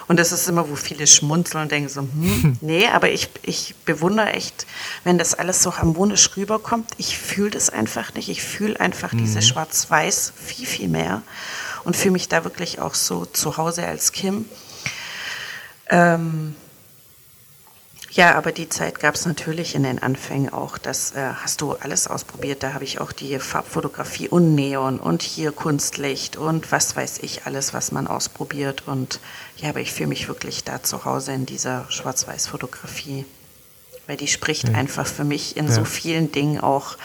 [0.07, 3.75] Und das ist immer, wo viele schmunzeln und denken so, hm, nee, aber ich, ich
[3.85, 4.65] bewundere echt,
[5.03, 6.91] wenn das alles so harmonisch rüberkommt.
[6.97, 8.29] Ich fühle das einfach nicht.
[8.29, 9.19] Ich fühle einfach mhm.
[9.19, 11.21] diese Schwarz-Weiß viel, viel mehr
[11.83, 14.45] und fühle mich da wirklich auch so zu Hause als Kim.
[15.89, 16.55] Ähm,
[18.13, 20.77] ja, aber die Zeit gab es natürlich in den Anfängen auch.
[20.77, 22.61] Das äh, hast du alles ausprobiert.
[22.61, 27.47] Da habe ich auch die Farbfotografie und Neon und hier Kunstlicht und was weiß ich
[27.47, 28.83] alles, was man ausprobiert.
[28.87, 29.19] Und
[29.57, 33.25] ja, aber ich fühle mich wirklich da zu Hause in dieser Schwarz-Weiß-Fotografie,
[34.05, 34.75] weil die spricht ja.
[34.75, 35.73] einfach für mich in ja.
[35.73, 36.97] so vielen Dingen auch,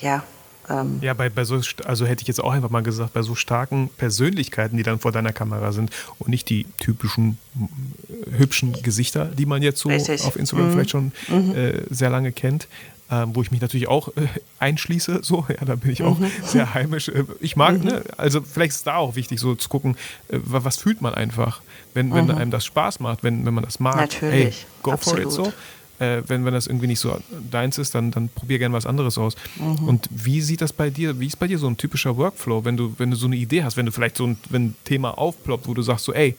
[0.00, 0.22] ja,
[0.70, 3.34] ähm ja, bei, bei so, also hätte ich jetzt auch einfach mal gesagt, bei so
[3.34, 9.26] starken Persönlichkeiten, die dann vor deiner Kamera sind und nicht die typischen äh, hübschen Gesichter,
[9.26, 10.24] die man jetzt so Richtig.
[10.24, 10.72] auf Instagram mhm.
[10.72, 11.54] vielleicht schon mhm.
[11.54, 12.68] äh, sehr lange kennt.
[13.12, 14.28] Ähm, wo ich mich natürlich auch äh,
[14.60, 16.30] einschließe, so, ja, da bin ich auch mhm.
[16.44, 17.08] sehr heimisch.
[17.08, 17.84] Äh, ich mag, mhm.
[17.86, 19.96] ne, also vielleicht ist da auch wichtig, so zu gucken,
[20.28, 21.60] äh, was fühlt man einfach,
[21.92, 22.36] wenn, wenn mhm.
[22.36, 23.96] einem das Spaß macht, wenn, wenn man das mag.
[23.96, 24.60] Natürlich.
[24.60, 25.22] Hey, go Absolut.
[25.22, 25.52] for it so
[26.00, 27.16] äh, wenn, wenn das irgendwie nicht so
[27.50, 29.36] deins ist, dann, dann probier gerne was anderes aus.
[29.56, 29.86] Mhm.
[29.86, 32.76] Und wie sieht das bei dir, wie ist bei dir so ein typischer Workflow, wenn
[32.76, 35.16] du, wenn du so eine Idee hast, wenn du vielleicht so ein, wenn ein Thema
[35.16, 36.36] aufploppt, wo du sagst so, ey,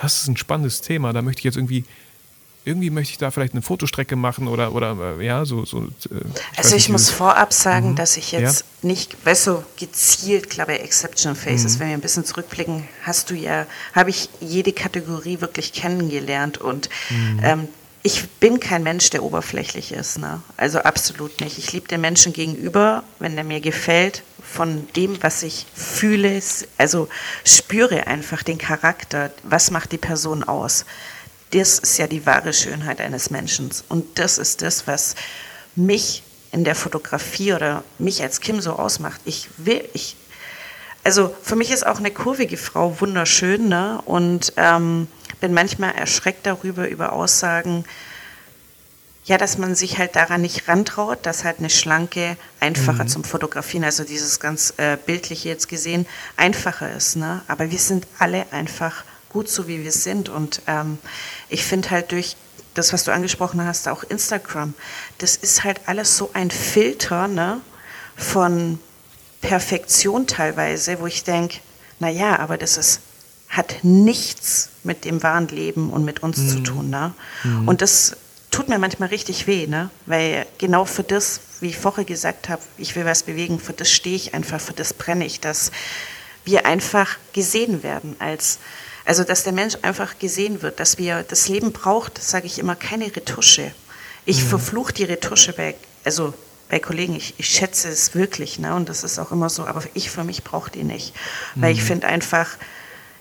[0.00, 1.84] das ist ein spannendes Thema, da möchte ich jetzt irgendwie
[2.66, 5.66] irgendwie möchte ich da vielleicht eine Fotostrecke machen oder, oder äh, ja, so.
[5.66, 5.86] so äh,
[6.52, 7.96] ich also ich muss vorab sagen, mhm.
[7.96, 8.88] dass ich jetzt ja?
[8.88, 11.80] nicht, weißt du, gezielt, glaube ich, Exceptional Faces, mhm.
[11.80, 16.88] wenn wir ein bisschen zurückblicken, hast du ja, habe ich jede Kategorie wirklich kennengelernt und
[17.10, 17.40] mhm.
[17.42, 17.68] ähm,
[18.06, 20.18] ich bin kein Mensch, der oberflächlich ist.
[20.18, 20.42] Ne?
[20.58, 21.56] Also absolut nicht.
[21.56, 26.40] Ich liebe den Menschen gegenüber, wenn der mir gefällt, von dem, was ich fühle,
[26.76, 27.08] also
[27.46, 30.84] spüre einfach den Charakter, was macht die Person aus.
[31.52, 33.70] Das ist ja die wahre Schönheit eines Menschen.
[33.88, 35.14] Und das ist das, was
[35.74, 39.22] mich in der Fotografie oder mich als Kim so ausmacht.
[39.24, 40.14] Ich will, ich,
[41.04, 44.02] also für mich ist auch eine kurvige Frau wunderschön, ne?
[44.04, 45.08] Und ähm,
[45.44, 47.84] bin manchmal erschreckt darüber, über Aussagen,
[49.26, 53.08] ja, dass man sich halt daran nicht rantraut, dass halt eine schlanke, einfacher mhm.
[53.08, 56.06] zum Fotografieren, also dieses ganz äh, bildliche jetzt gesehen,
[56.38, 57.16] einfacher ist.
[57.16, 57.42] Ne?
[57.46, 60.30] Aber wir sind alle einfach gut so, wie wir sind.
[60.30, 60.96] Und ähm,
[61.50, 62.36] ich finde halt durch
[62.72, 64.72] das, was du angesprochen hast, auch Instagram,
[65.18, 67.60] das ist halt alles so ein Filter ne,
[68.16, 68.78] von
[69.42, 71.58] Perfektion teilweise, wo ich denke,
[71.98, 73.00] naja, aber das ist
[73.56, 76.48] hat nichts mit dem wahren Leben und mit uns mhm.
[76.48, 76.90] zu tun.
[76.90, 77.14] Ne?
[77.44, 77.68] Mhm.
[77.68, 78.16] Und das
[78.50, 79.90] tut mir manchmal richtig weh, ne?
[80.06, 83.90] weil genau für das, wie ich vorher gesagt habe, ich will was bewegen, für das
[83.90, 85.70] stehe ich einfach, für das brenne ich, dass
[86.44, 88.58] wir einfach gesehen werden als
[89.04, 92.74] also dass der Mensch einfach gesehen wird, dass wir das Leben braucht, sage ich immer,
[92.74, 93.72] keine Retusche.
[94.24, 94.48] Ich mhm.
[94.48, 96.32] verfluche die Retusche bei, also
[96.70, 98.74] bei Kollegen, ich, ich schätze es wirklich, ne?
[98.74, 101.12] und das ist auch immer so, aber ich für mich brauche die nicht,
[101.54, 101.86] weil ich mhm.
[101.86, 102.48] finde einfach,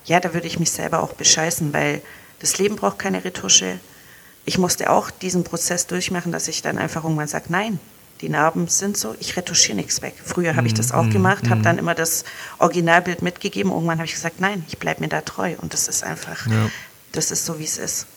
[0.06, 2.02] ja, da würde ich mich selber auch bescheißen, weil
[2.39, 3.80] das Leben braucht keine Retusche.
[4.46, 7.80] Ich musste auch diesen Prozess durchmachen, dass ich dann einfach irgendwann sage, nein,
[8.22, 10.16] die Narben sind so, ich retuschiere nichts weg.
[10.24, 12.24] Früher habe ich das auch mm, gemacht, habe dann immer das
[12.60, 13.72] Originalbild mitgegeben.
[13.72, 15.56] Irgendwann habe ich gesagt, nein, ich bleibe mir da treu.
[15.62, 16.70] Und das ist einfach, ja.
[17.12, 18.08] das ist so, wie es ist.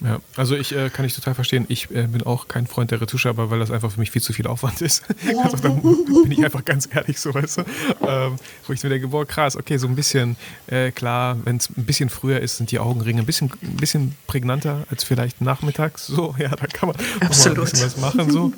[0.00, 1.64] Ja, also ich äh, kann ich total verstehen.
[1.68, 4.20] Ich äh, bin auch kein Freund der Retusche, aber weil das einfach für mich viel
[4.20, 5.02] zu viel Aufwand ist.
[5.42, 7.62] also dann bin ich einfach ganz ehrlich so, weißt du.
[8.06, 11.70] Ähm, wo ich mir denke, boah, krass, okay, so ein bisschen, äh, klar, wenn es
[11.70, 16.06] ein bisschen früher ist, sind die Augenringe ein bisschen, ein bisschen prägnanter als vielleicht nachmittags.
[16.06, 17.58] So, ja, da kann man Absolut.
[17.58, 18.30] mal ein bisschen was machen.
[18.30, 18.52] So.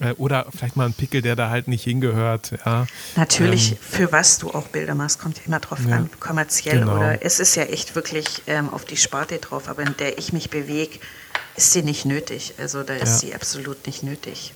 [0.00, 2.52] Äh, oder vielleicht mal ein Pickel, der da halt nicht hingehört.
[2.66, 2.86] Ja.
[3.16, 6.96] Natürlich, ähm, für was du auch Bilder machst, kommt immer drauf ja, an, kommerziell genau.
[6.96, 10.32] oder es ist ja echt wirklich ähm, auf die Sparte drauf, aber in der ich
[10.32, 11.00] mich bewege, Weg
[11.56, 12.54] ist sie nicht nötig.
[12.58, 13.28] Also da ist ja.
[13.28, 14.52] sie absolut nicht nötig.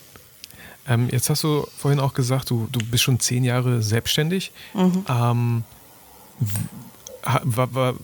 [0.89, 4.53] Ähm, jetzt hast du vorhin auch gesagt, du, du bist schon zehn Jahre selbstständig.
[4.75, 5.05] Mhm.
[5.09, 5.65] Ähm,
[7.43, 7.95] war, war,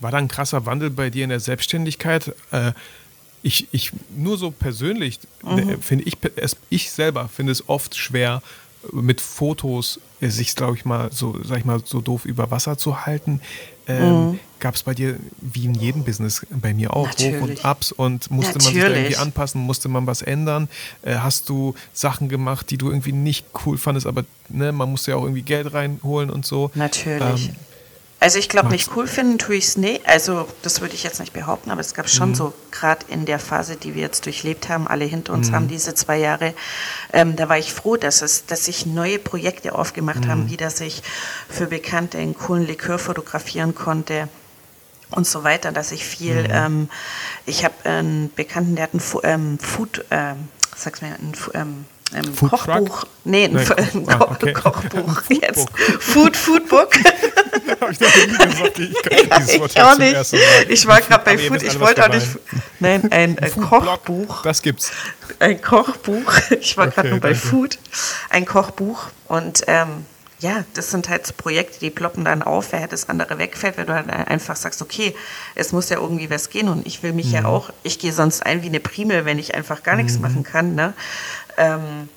[0.00, 2.34] war da ein krasser Wandel bei dir in der Selbstständigkeit?
[2.50, 2.72] Äh,
[3.42, 5.80] ich, ich, nur so persönlich mhm.
[5.80, 8.42] finde ich, es, ich selber finde es oft schwer,
[8.90, 12.78] mit Fotos äh, sich, glaube ich mal, so, sag ich mal, so doof über Wasser
[12.78, 13.40] zu halten.
[13.86, 14.40] Ähm, mhm.
[14.62, 17.40] Gab es bei dir, wie in jedem Business, bei mir auch, Natürlich.
[17.40, 18.76] Hoch und Ups und musste Natürlich.
[18.76, 20.68] man sich irgendwie anpassen, musste man was ändern?
[21.02, 25.10] Äh, hast du Sachen gemacht, die du irgendwie nicht cool fandest, aber ne, man musste
[25.10, 26.70] ja auch irgendwie Geld reinholen und so?
[26.76, 27.48] Natürlich.
[27.48, 27.56] Ähm,
[28.20, 30.06] also ich glaube, nicht cool finden tue ich es nicht.
[30.06, 32.34] Also das würde ich jetzt nicht behaupten, aber es gab schon mhm.
[32.36, 35.56] so, gerade in der Phase, die wir jetzt durchlebt haben, alle hinter uns mhm.
[35.56, 36.54] haben diese zwei Jahre,
[37.12, 40.28] ähm, da war ich froh, dass es, dass sich neue Projekte aufgemacht mhm.
[40.28, 41.02] haben, wie dass ich
[41.48, 44.28] für Bekannte einen coolen Likör fotografieren konnte
[45.12, 46.50] und so weiter, dass ich viel, mhm.
[46.50, 46.88] ähm,
[47.46, 51.84] ich habe einen Bekannten, der hat ein ähm, Food, ähm, sag's mir, ein ähm,
[52.34, 53.00] Food Kochbuch.
[53.00, 53.06] Truck?
[53.24, 54.52] Nee, ein, Nein, Ko ah, okay.
[54.52, 55.22] Kochbuch.
[55.30, 55.68] Jetzt.
[56.00, 56.94] Food, Foodbook.
[57.80, 58.78] Habe ich noch nie gesagt.
[58.78, 60.70] Ich kann ja, dieses Wort ich auch nicht.
[60.70, 61.62] Ich war gerade bei Food.
[61.62, 62.26] Ich wollte auch nicht.
[62.80, 64.42] Nein, ein, ein Kochbuch.
[64.42, 64.92] Das gibt's.
[65.38, 66.32] Ein Kochbuch.
[66.60, 67.46] Ich war okay, gerade nur bei danke.
[67.46, 67.78] Food.
[68.28, 69.06] Ein Kochbuch.
[69.28, 70.06] Und ähm,
[70.42, 73.86] ja, das sind halt so Projekte, die ploppen dann auf, wer das andere wegfällt, weil
[73.86, 75.14] du halt einfach sagst, okay,
[75.54, 77.32] es muss ja irgendwie was gehen und ich will mich mhm.
[77.32, 80.22] ja auch, ich gehe sonst ein wie eine Primel, wenn ich einfach gar nichts mhm.
[80.22, 80.74] machen kann.
[80.74, 80.94] Ne?
[81.56, 82.08] Ähm,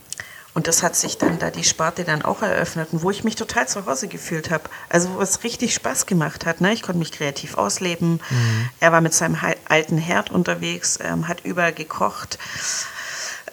[0.55, 3.35] und das hat sich dann da die Sparte dann auch eröffnet und wo ich mich
[3.35, 4.63] total zu Hause gefühlt habe.
[4.89, 6.61] Also wo es richtig Spaß gemacht hat.
[6.61, 6.73] Ne?
[6.73, 8.21] Ich konnte mich kreativ ausleben.
[8.29, 8.69] Mhm.
[8.79, 9.37] Er war mit seinem
[9.69, 12.39] alten Herd unterwegs, ähm, hat überall gekocht.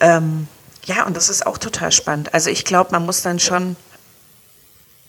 [0.01, 0.49] Ähm,
[0.85, 2.33] ja, und das ist auch total spannend.
[2.33, 3.77] Also ich glaube, man muss dann schon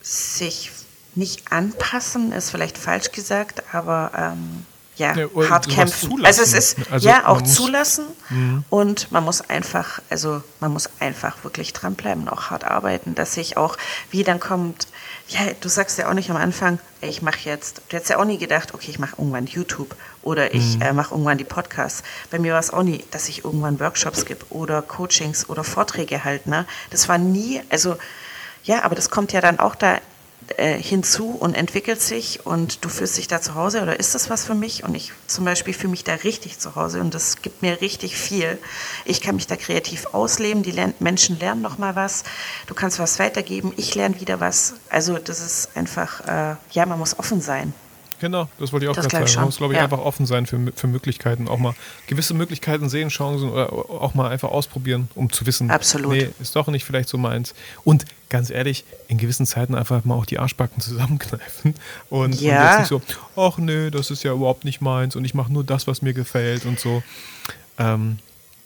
[0.03, 0.69] sich
[1.15, 6.23] nicht anpassen, ist vielleicht falsch gesagt, aber ähm, ja, ja hart kämpfen.
[6.25, 8.63] Also es ist also ja auch zulassen mhm.
[8.69, 13.57] und man muss einfach, also man muss einfach wirklich dranbleiben, auch hart arbeiten, dass sich
[13.57, 13.77] auch,
[14.11, 14.87] wie dann kommt,
[15.29, 18.19] ja, du sagst ja auch nicht am Anfang, ey, ich mache jetzt, du hättest ja
[18.19, 20.81] auch nie gedacht, okay, ich mache irgendwann YouTube oder ich mhm.
[20.81, 22.03] äh, mache irgendwann die Podcasts.
[22.29, 26.23] Bei mir war es auch nie, dass ich irgendwann Workshops gebe oder Coachings oder Vorträge
[26.23, 26.65] halt, ne?
[26.91, 27.97] Das war nie, also
[28.63, 29.99] ja, aber das kommt ja dann auch da
[30.58, 34.30] äh, hinzu und entwickelt sich und du fühlst dich da zu Hause oder ist das
[34.30, 34.84] was für mich?
[34.84, 38.17] Und ich zum Beispiel fühle mich da richtig zu Hause und das gibt mir richtig
[38.17, 38.58] viel.
[39.06, 42.23] Ich kann mich da kreativ ausleben, die Lern Menschen lernen noch mal was,
[42.67, 44.76] du kannst was weitergeben, ich lerne wieder was.
[44.89, 47.73] Also das ist einfach, äh, ja, man muss offen sein.
[48.19, 49.36] Genau, das wollte ich auch gerade sagen.
[49.36, 49.84] Man muss, glaube ich, ja.
[49.84, 51.47] einfach offen sein für, für Möglichkeiten.
[51.47, 51.73] Auch mal
[52.08, 56.12] gewisse Möglichkeiten sehen, Chancen oder auch mal einfach ausprobieren, um zu wissen, Absolut.
[56.12, 57.54] nee, ist doch nicht vielleicht so meins.
[57.84, 61.76] Und ganz ehrlich, in gewissen Zeiten einfach mal auch die Arschbacken zusammenkneifen
[62.10, 62.58] und, ja.
[62.58, 63.02] und jetzt nicht so,
[63.36, 66.13] ach nee, das ist ja überhaupt nicht meins und ich mache nur das, was mir
[66.13, 67.04] gefällt und so.
[67.78, 68.19] Ähm,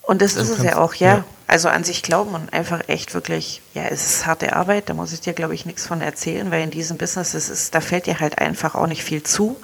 [0.08, 1.18] und das ist es ja auch, ja.
[1.18, 1.24] ja.
[1.48, 5.12] Also an sich glauben und einfach echt wirklich, ja, es ist harte Arbeit, da muss
[5.14, 8.06] ich dir, glaube ich, nichts von erzählen, weil in diesem Business, es ist, da fällt
[8.06, 9.58] dir halt einfach auch nicht viel zu.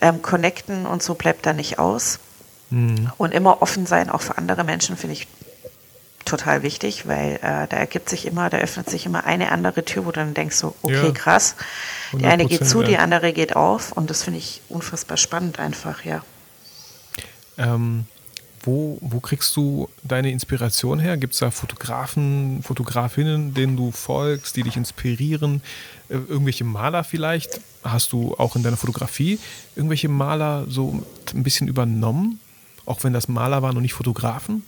[0.00, 2.18] Ähm, connecten und so bleibt da nicht aus.
[2.70, 3.10] Mhm.
[3.16, 5.26] Und immer offen sein, auch für andere Menschen, finde ich
[6.26, 10.04] total wichtig, weil äh, da ergibt sich immer, da öffnet sich immer eine andere Tür,
[10.04, 11.10] wo du dann denkst so, okay, ja.
[11.12, 11.56] krass.
[12.12, 12.88] Die eine geht zu, ja.
[12.88, 16.22] die andere geht auf und das finde ich unfassbar spannend einfach, ja.
[17.56, 18.06] Ähm,
[18.68, 21.16] wo, wo kriegst du deine Inspiration her?
[21.16, 25.62] Gibt es da Fotografen, Fotografinnen, denen du folgst, die dich inspirieren?
[26.10, 27.60] Äh, irgendwelche Maler vielleicht?
[27.82, 29.38] Hast du auch in deiner Fotografie
[29.74, 31.02] irgendwelche Maler so
[31.34, 32.40] ein bisschen übernommen?
[32.84, 34.64] Auch wenn das Maler waren und nicht Fotografen?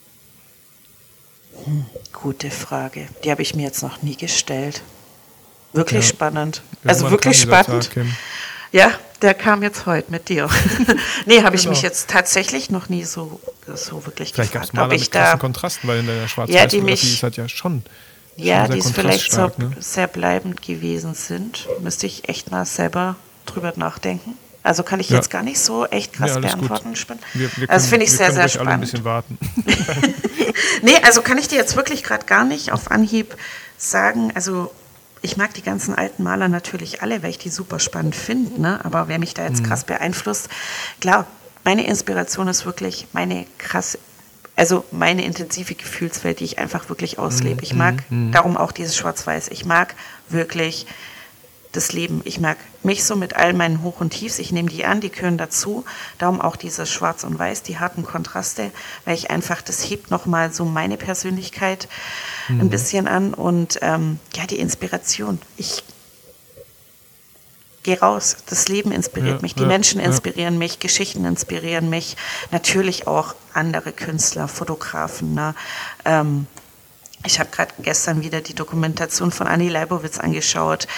[1.64, 3.06] Hm, gute Frage.
[3.24, 4.82] Die habe ich mir jetzt noch nie gestellt.
[5.74, 6.08] Wirklich ja.
[6.08, 6.62] spannend.
[6.84, 7.90] Also wirklich spannend.
[8.72, 10.48] Ja, der kam jetzt heute mit dir.
[11.26, 11.74] nee, habe ich genau.
[11.74, 13.40] mich jetzt tatsächlich noch nie so,
[13.74, 14.70] so wirklich Vielleicht gefragt.
[14.72, 17.36] Vielleicht gab es mal mit Kontrasten, weil in der schwarz ja, die mich, ist halt
[17.36, 17.84] ja schon
[18.36, 19.72] ja, die es vielleicht so ne?
[19.78, 21.68] sehr bleibend gewesen sind.
[21.80, 24.36] Müsste ich echt mal selber drüber nachdenken.
[24.62, 25.16] Also kann ich ja.
[25.16, 26.94] jetzt gar nicht so echt krass ja, beantworten.
[27.32, 28.68] Wir, wir also finde ich sehr, sehr spannend.
[28.68, 29.38] Alle ein bisschen warten.
[30.82, 33.36] nee, also kann ich dir jetzt wirklich gerade gar nicht auf Anhieb
[33.78, 34.32] sagen.
[34.34, 34.70] Also
[35.22, 38.60] ich mag die ganzen alten Maler natürlich alle, weil ich die super spannend finde.
[38.60, 38.84] Ne?
[38.84, 39.66] Aber wer mich da jetzt mhm.
[39.66, 40.48] krass beeinflusst,
[41.00, 41.26] klar,
[41.64, 43.98] meine Inspiration ist wirklich meine krass,
[44.56, 47.56] also meine intensive Gefühlswelt, die ich einfach wirklich auslebe.
[47.56, 47.62] Mhm.
[47.62, 48.32] Ich mag mhm.
[48.32, 49.48] darum auch dieses Schwarz-Weiß.
[49.48, 49.94] Ich mag
[50.28, 50.86] wirklich
[51.72, 52.20] das Leben.
[52.24, 54.38] Ich mag mich so mit all meinen Hoch und Tiefs.
[54.38, 55.84] Ich nehme die an, die gehören dazu.
[56.18, 58.72] Darum auch dieses Schwarz und Weiß, die harten Kontraste,
[59.04, 61.88] weil ich einfach, das hebt nochmal so meine Persönlichkeit
[62.48, 62.60] mhm.
[62.60, 65.40] ein bisschen an und ähm, ja, die Inspiration.
[65.56, 65.84] Ich
[67.82, 68.36] gehe raus.
[68.46, 70.58] Das Leben inspiriert ja, mich, die ja, Menschen inspirieren ja.
[70.58, 72.16] mich, Geschichten inspirieren mich.
[72.50, 75.34] Natürlich auch andere Künstler, Fotografen.
[75.34, 75.54] Ne?
[76.04, 76.46] Ähm,
[77.24, 80.88] ich habe gerade gestern wieder die Dokumentation von Annie Leibowitz angeschaut,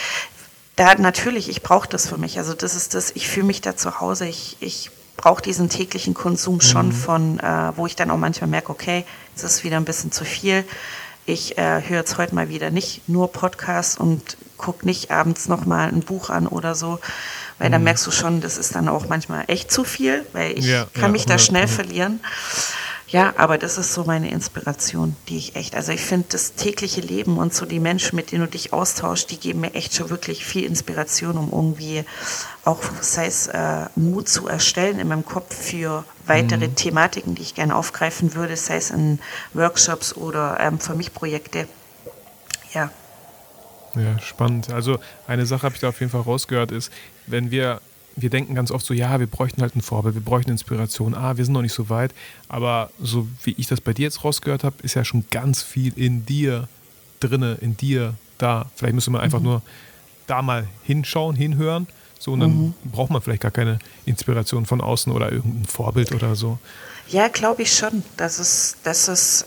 [0.82, 2.38] da natürlich, ich brauche das für mich.
[2.38, 4.26] Also das ist das, ich fühle mich da zu Hause.
[4.26, 6.92] Ich, ich brauche diesen täglichen Konsum schon mhm.
[6.92, 9.04] von, äh, wo ich dann auch manchmal merke, okay,
[9.36, 10.64] es ist wieder ein bisschen zu viel.
[11.24, 15.88] ich äh, höre jetzt heute mal wieder nicht nur Podcasts und gucke nicht abends nochmal
[15.88, 16.98] ein Buch an oder so,
[17.58, 17.72] weil mhm.
[17.74, 20.86] dann merkst du schon, das ist dann auch manchmal echt zu viel, weil ich ja,
[20.94, 22.18] kann ja, mich da schnell verlieren.
[23.12, 27.02] Ja, aber das ist so meine Inspiration, die ich echt, also ich finde das tägliche
[27.02, 30.08] Leben und so die Menschen, mit denen du dich austauschst, die geben mir echt schon
[30.08, 32.06] wirklich viel Inspiration, um irgendwie
[32.64, 36.74] auch, sei es äh, Mut zu erstellen in meinem Kopf für weitere mhm.
[36.74, 39.18] Thematiken, die ich gerne aufgreifen würde, sei es in
[39.52, 41.68] Workshops oder ähm, für mich Projekte.
[42.72, 42.90] Ja.
[43.94, 44.72] Ja, spannend.
[44.72, 46.90] Also eine Sache habe ich da auf jeden Fall rausgehört, ist,
[47.26, 47.82] wenn wir
[48.16, 51.14] wir denken ganz oft so, ja, wir bräuchten halt ein Vorbild, wir bräuchten Inspiration.
[51.14, 52.12] Ah, wir sind noch nicht so weit.
[52.48, 55.92] Aber so wie ich das bei dir jetzt rausgehört habe, ist ja schon ganz viel
[55.96, 56.68] in dir
[57.20, 58.70] drinne, in dir da.
[58.76, 59.44] Vielleicht müsste man einfach mhm.
[59.44, 59.62] nur
[60.26, 61.86] da mal hinschauen, hinhören.
[62.18, 62.74] So, und dann mhm.
[62.84, 66.58] braucht man vielleicht gar keine Inspiration von außen oder irgendein Vorbild oder so.
[67.08, 68.04] Ja, glaube ich schon.
[68.16, 69.44] Dass es, dass es,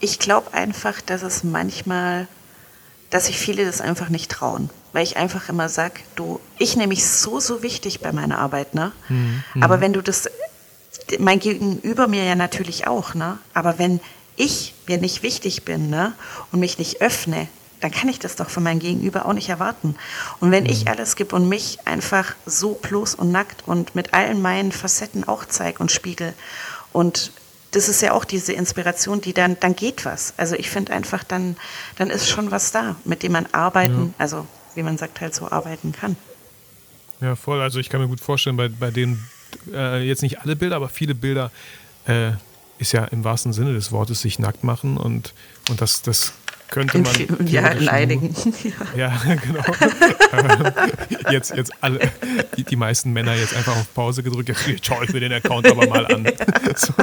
[0.00, 2.28] ich glaube einfach, dass es manchmal,
[3.10, 6.88] dass sich viele das einfach nicht trauen weil ich einfach immer sage, du, ich nehme
[6.88, 8.92] mich so, so wichtig bei meiner Arbeit, ne?
[9.10, 9.42] Mhm.
[9.60, 10.30] Aber wenn du das,
[11.18, 13.36] mein Gegenüber mir ja natürlich auch, ne?
[13.52, 14.00] Aber wenn
[14.36, 16.14] ich mir nicht wichtig bin, ne?
[16.50, 17.46] Und mich nicht öffne,
[17.82, 19.96] dann kann ich das doch von meinem Gegenüber auch nicht erwarten.
[20.40, 20.70] Und wenn mhm.
[20.70, 25.28] ich alles gebe und mich einfach so bloß und nackt und mit allen meinen Facetten
[25.28, 26.32] auch zeige und spiegel
[26.94, 27.32] und
[27.76, 30.32] das ist ja auch diese Inspiration, die dann, dann geht was.
[30.38, 31.56] Also ich finde einfach, dann,
[31.96, 34.14] dann ist schon was da, mit dem man arbeiten, ja.
[34.16, 36.16] also wie man sagt, halt so arbeiten kann.
[37.20, 37.60] Ja, voll.
[37.60, 39.28] Also ich kann mir gut vorstellen, bei, bei denen
[39.70, 41.50] äh, jetzt nicht alle Bilder, aber viele Bilder
[42.06, 42.30] äh,
[42.78, 45.34] ist ja im wahrsten Sinne des Wortes sich nackt machen und,
[45.68, 46.32] und das, das
[46.70, 47.14] könnte man.
[47.14, 48.34] In, ja, in einigen.
[48.96, 49.62] Ja, ja genau.
[51.30, 52.00] jetzt, jetzt alle,
[52.56, 55.70] die, die meisten Männer jetzt einfach auf Pause gedrückt, jetzt schaue ich mir den Account
[55.70, 56.26] aber mal an.
[56.74, 56.94] So.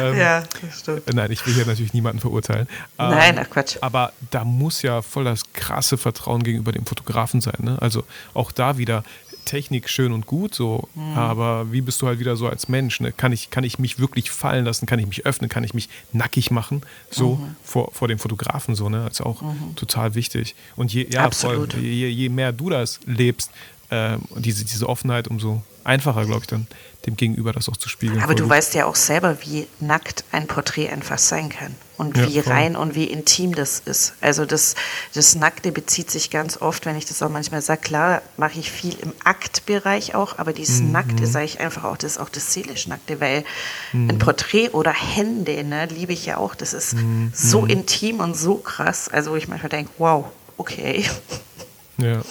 [0.00, 1.12] Ähm, ja, das stimmt.
[1.12, 2.68] Nein, ich will hier natürlich niemanden verurteilen.
[2.98, 3.76] Ähm, Nein, ach Quatsch.
[3.80, 7.58] Aber da muss ja voll das krasse Vertrauen gegenüber dem Fotografen sein.
[7.60, 7.80] Ne?
[7.80, 9.04] Also auch da wieder
[9.46, 11.14] Technik schön und gut, so, mhm.
[11.14, 13.00] aber wie bist du halt wieder so als Mensch?
[13.00, 13.12] Ne?
[13.12, 14.84] Kann, ich, kann ich mich wirklich fallen lassen?
[14.84, 15.48] Kann ich mich öffnen?
[15.48, 16.82] Kann ich mich nackig machen?
[17.10, 17.56] So mhm.
[17.62, 19.04] vor, vor dem Fotografen, so, ne?
[19.04, 19.74] Das ist auch mhm.
[19.76, 20.54] total wichtig.
[20.74, 23.50] Und je, ja, voll, je, je mehr du das lebst,
[23.90, 26.66] äh, diese, diese Offenheit, umso einfacher, glaube ich, dann
[27.06, 28.20] dem Gegenüber das auch zu spiegeln.
[28.22, 28.50] Aber du gut.
[28.50, 32.52] weißt ja auch selber, wie nackt ein Porträt einfach sein kann und ja, wie voll.
[32.52, 34.14] rein und wie intim das ist.
[34.20, 34.74] Also das,
[35.14, 38.70] das Nackte bezieht sich ganz oft, wenn ich das auch manchmal sage, klar mache ich
[38.70, 40.92] viel im Aktbereich auch, aber dieses mhm.
[40.92, 43.44] Nackte sage ich einfach auch, das ist auch das seelisch Nackte, weil
[43.92, 44.10] mhm.
[44.10, 47.30] ein Porträt oder Hände, ne, liebe ich ja auch, das ist mhm.
[47.32, 47.70] so mhm.
[47.70, 51.04] intim und so krass, also wo ich manchmal denke, wow, okay.
[51.98, 52.22] Ja, ja.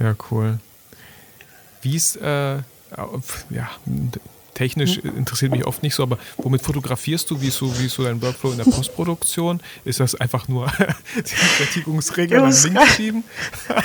[0.00, 0.58] Ja, cool.
[1.82, 3.70] Wie ist, äh, ja,
[4.54, 7.40] technisch interessiert mich oft nicht so, aber womit fotografierst du?
[7.40, 9.60] Wie ist so, wie ist so dein Workflow in der Postproduktion?
[9.84, 10.70] Ist das einfach nur
[11.16, 13.24] die Fertigungsregel nach links schieben?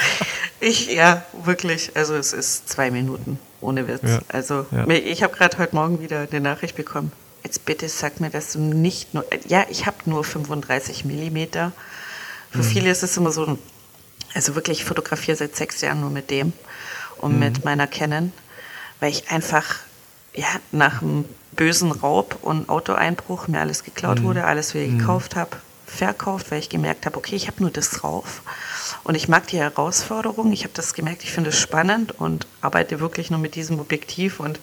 [0.60, 1.92] ich, ja, wirklich.
[1.96, 4.02] Also es ist zwei Minuten, ohne Witz.
[4.04, 4.20] Ja.
[4.28, 4.88] Also ja.
[4.90, 7.12] ich habe gerade heute Morgen wieder eine Nachricht bekommen.
[7.44, 11.72] Jetzt bitte sag mir, dass du nicht nur, ja, ich habe nur 35 Millimeter.
[12.52, 12.64] Für mhm.
[12.64, 13.60] viele ist es immer so ein
[14.36, 16.54] also wirklich, ich fotografiere seit sechs Jahren nur mit dem
[17.18, 17.40] und mhm.
[17.40, 18.32] mit meiner Canon,
[19.00, 19.78] weil ich einfach
[20.34, 24.24] ja, nach einem bösen Raub und Autoeinbruch mir alles geklaut mhm.
[24.26, 25.00] wurde, alles wieder mhm.
[25.00, 25.52] gekauft habe,
[25.86, 28.42] verkauft, weil ich gemerkt habe, okay, ich habe nur das drauf.
[29.04, 33.00] Und ich mag die Herausforderung, ich habe das gemerkt, ich finde es spannend und arbeite
[33.00, 34.40] wirklich nur mit diesem Objektiv.
[34.40, 34.60] Und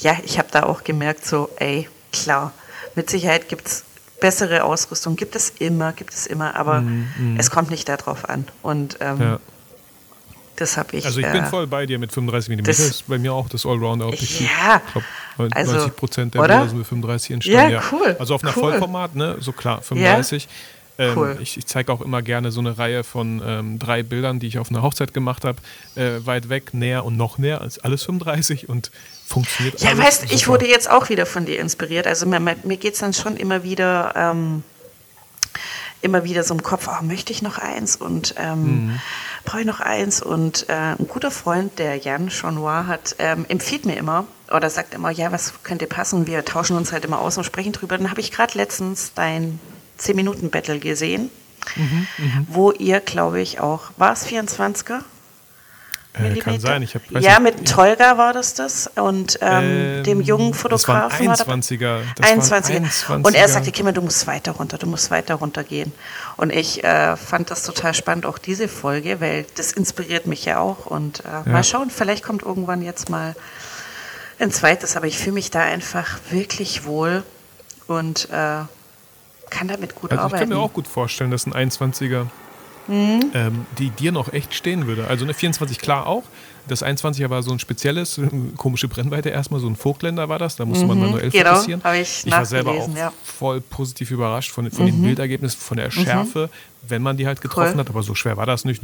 [0.00, 2.52] ja, ich habe da auch gemerkt, so, ey, klar,
[2.96, 3.84] mit Sicherheit gibt es
[4.20, 7.36] bessere Ausrüstung gibt es immer, gibt es immer, aber mm, mm.
[7.38, 8.46] es kommt nicht darauf an.
[8.62, 9.40] Und ähm, ja.
[10.56, 11.04] das habe ich.
[11.06, 12.62] Also ich bin äh, voll bei dir mit 35 mm.
[12.62, 14.40] Das, das ist bei mir auch das Allrounder-Objektiv.
[14.40, 14.80] Ja.
[14.86, 15.06] Ich glaube,
[15.38, 17.72] 90 also, Prozent der Bilder sind mit 35 entstanden.
[17.72, 18.16] Ja, cool.
[18.18, 18.62] Also auf einer cool.
[18.62, 19.36] Vollformat, ne?
[19.40, 20.44] So klar, 35.
[20.44, 20.50] Ja.
[21.00, 21.38] Ähm, cool.
[21.40, 24.58] Ich, ich zeige auch immer gerne so eine Reihe von ähm, drei Bildern, die ich
[24.58, 25.56] auf einer Hochzeit gemacht habe.
[25.94, 27.62] Äh, weit weg, näher und noch näher.
[27.62, 28.90] als alles 35 und
[29.26, 32.06] funktioniert Ja, weißt du, ich wurde jetzt auch wieder von dir inspiriert.
[32.06, 34.12] Also mir, mir geht es dann schon immer wieder.
[34.14, 34.62] Ähm,
[36.02, 39.00] immer wieder so im Kopf, oh, möchte ich noch eins und ähm, mhm.
[39.44, 40.22] brauche ich noch eins?
[40.22, 44.94] Und äh, ein guter Freund, der Jan Chanois hat, ähm, empfiehlt mir immer oder sagt
[44.94, 46.26] immer, ja, was könnte passen?
[46.26, 47.98] Wir tauschen uns halt immer aus und sprechen drüber.
[47.98, 49.60] Dann habe ich gerade letztens dein
[50.00, 51.30] 10-Minuten-Battle gesehen,
[51.76, 52.44] mhm, mh.
[52.48, 55.00] wo ihr, glaube ich, auch, war es 24er?
[56.12, 56.82] Äh, kann sein.
[56.82, 61.26] Ich hab, ja, nicht, mit Tolga war das das und ähm, ähm, dem jungen Fotografen.
[61.26, 62.00] Das war ein 21er.
[62.16, 62.80] Das 21er.
[62.80, 63.24] 21er.
[63.24, 65.92] Und er sagte, Kimmer, du musst weiter runter, du musst weiter runter gehen.
[66.36, 70.58] Und ich äh, fand das total spannend, auch diese Folge, weil das inspiriert mich ja
[70.58, 70.86] auch.
[70.86, 71.44] Und äh, ja.
[71.46, 73.36] mal schauen, vielleicht kommt irgendwann jetzt mal
[74.40, 77.22] ein zweites, aber ich fühle mich da einfach wirklich wohl
[77.86, 78.62] und äh,
[79.50, 80.44] kann damit gut also arbeiten.
[80.44, 82.26] Ich kann mir auch gut vorstellen, dass ein 21er
[82.90, 83.30] mhm.
[83.34, 85.06] ähm, die dir noch echt stehen würde.
[85.06, 86.24] Also eine 24 klar auch.
[86.68, 88.20] Das 21er war so ein spezielles,
[88.56, 91.82] komische Brennweite erstmal, so ein Vogtländer war das, da musste man mhm, manuell genau, fokussieren.
[91.94, 93.12] Ich, ich war selber auch ja.
[93.24, 94.90] voll positiv überrascht von, von mhm.
[94.90, 95.92] den Bildergebnissen, von der mhm.
[95.92, 96.90] Schärfe, mhm.
[96.90, 97.80] wenn man die halt getroffen cool.
[97.80, 98.82] hat, aber so schwer war das nicht.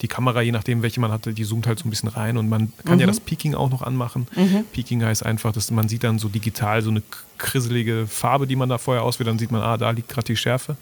[0.00, 2.48] Die Kamera, je nachdem, welche man hatte, die zoomt halt so ein bisschen rein und
[2.48, 3.10] man kann ja mhm.
[3.10, 4.26] das Peaking auch noch anmachen.
[4.36, 4.64] Mhm.
[4.72, 7.02] Peaking heißt einfach, dass man sieht dann so digital so eine
[7.38, 10.36] krisselige Farbe, die man da vorher auswählt, dann sieht man, ah, da liegt gerade die
[10.36, 10.76] Schärfe.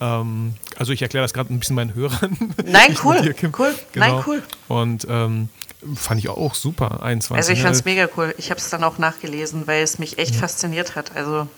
[0.00, 2.54] Ähm, also ich erkläre das gerade ein bisschen meinen Hörern.
[2.64, 3.34] Nein, cool.
[3.58, 3.74] cool.
[3.92, 4.06] Genau.
[4.06, 4.42] Nein, cool.
[4.68, 5.48] Und ähm,
[5.94, 7.36] fand ich auch super, 21.
[7.36, 8.34] Also ich fand es mega cool.
[8.38, 10.40] Ich habe es dann auch nachgelesen, weil es mich echt ja.
[10.40, 11.16] fasziniert hat.
[11.16, 11.48] Also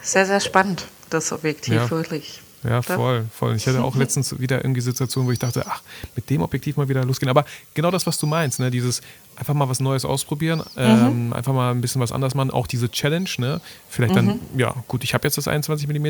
[0.00, 1.90] sehr, sehr spannend, das Objektiv, ja.
[1.90, 2.40] wirklich.
[2.64, 3.54] Ja, voll, voll.
[3.54, 5.82] Ich hatte auch letztens wieder irgendwie Situationen, wo ich dachte, ach,
[6.16, 7.28] mit dem Objektiv mal wieder losgehen.
[7.30, 8.70] Aber genau das, was du meinst, ne?
[8.70, 9.02] dieses
[9.36, 10.82] einfach mal was Neues ausprobieren, mhm.
[10.82, 13.60] ähm, einfach mal ein bisschen was anderes machen, auch diese Challenge, ne?
[13.88, 14.26] Vielleicht mhm.
[14.26, 16.06] dann, ja, gut, ich habe jetzt das 21 mm,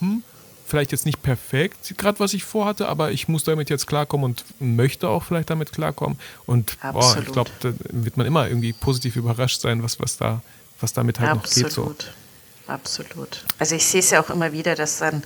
[0.00, 0.22] hm,
[0.66, 4.44] vielleicht jetzt nicht perfekt, gerade was ich vorhatte, aber ich muss damit jetzt klarkommen und
[4.58, 6.18] möchte auch vielleicht damit klarkommen.
[6.44, 10.42] Und boah, ich glaube, da wird man immer irgendwie positiv überrascht sein, was, was, da,
[10.80, 11.76] was damit halt Absolut.
[11.76, 12.02] noch geht.
[12.02, 12.72] So.
[12.72, 13.44] Absolut.
[13.58, 15.22] Also ich sehe es ja auch immer wieder, dass dann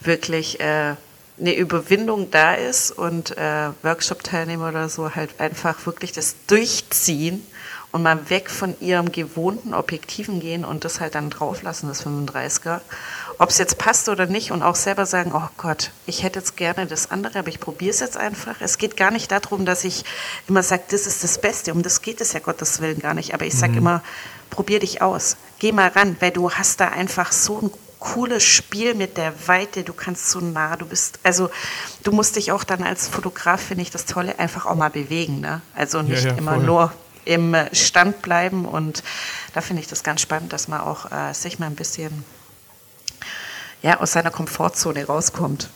[0.00, 0.94] wirklich äh,
[1.38, 7.44] eine Überwindung da ist und äh, Workshop-Teilnehmer oder so halt einfach wirklich das durchziehen
[7.92, 12.80] und mal weg von ihrem gewohnten Objektiven gehen und das halt dann drauflassen, das 35er
[13.38, 16.56] ob es jetzt passt oder nicht und auch selber sagen, oh Gott, ich hätte jetzt
[16.56, 18.56] gerne das andere, aber ich probiere es jetzt einfach.
[18.60, 20.04] Es geht gar nicht darum, dass ich
[20.48, 21.72] immer sage, das ist das Beste.
[21.72, 23.34] Um das geht es ja Gottes Willen gar nicht.
[23.34, 23.78] Aber ich sage mhm.
[23.78, 24.02] immer,
[24.50, 25.36] probier dich aus.
[25.58, 29.82] Geh mal ran, weil du hast da einfach so ein cooles Spiel mit der Weite,
[29.82, 31.48] du kannst so nah, du bist, also
[32.02, 35.40] du musst dich auch dann als Fotograf, finde ich das Tolle, einfach auch mal bewegen.
[35.40, 35.62] Ne?
[35.74, 36.92] Also nicht ja, ja, immer nur
[37.24, 39.02] im Stand bleiben und
[39.54, 42.24] da finde ich das ganz spannend, dass man auch äh, sich mal ein bisschen
[43.84, 45.68] ja, aus seiner Komfortzone rauskommt.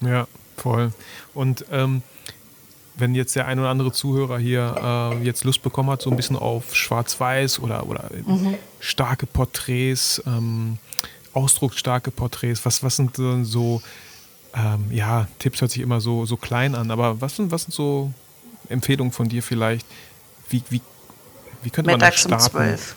[0.00, 0.26] Ja,
[0.56, 0.92] voll.
[1.34, 2.02] Und ähm,
[2.96, 6.16] wenn jetzt der ein oder andere Zuhörer hier äh, jetzt Lust bekommen hat, so ein
[6.16, 8.54] bisschen auf Schwarz-Weiß oder, oder mhm.
[8.80, 10.78] starke Porträts, ähm,
[11.34, 13.82] ausdrucksstarke Porträts, was, was sind denn so,
[14.54, 17.74] ähm, ja, Tipps hört sich immer so, so klein an, aber was sind, was sind
[17.74, 18.10] so
[18.70, 19.86] Empfehlungen von dir vielleicht?
[20.48, 20.80] Wie, wie,
[21.62, 22.70] wie könnte Mittags man das starten?
[22.70, 22.96] Um 12.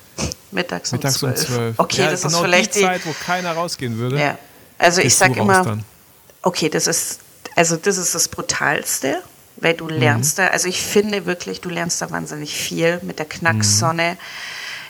[0.52, 1.40] Mittags um Mittags 12.
[1.40, 1.80] Um 12.
[1.80, 4.20] Okay, ja, das genau ist vielleicht die Zeit, wo keiner rausgehen würde.
[4.20, 4.38] Ja.
[4.78, 5.80] Also ich sage immer,
[6.42, 7.20] okay, das ist,
[7.56, 9.22] also das ist das Brutalste,
[9.58, 10.44] weil du lernst mhm.
[10.44, 14.14] da, also ich finde wirklich, du lernst da wahnsinnig viel mit der Knacksonne.
[14.14, 14.18] Mhm.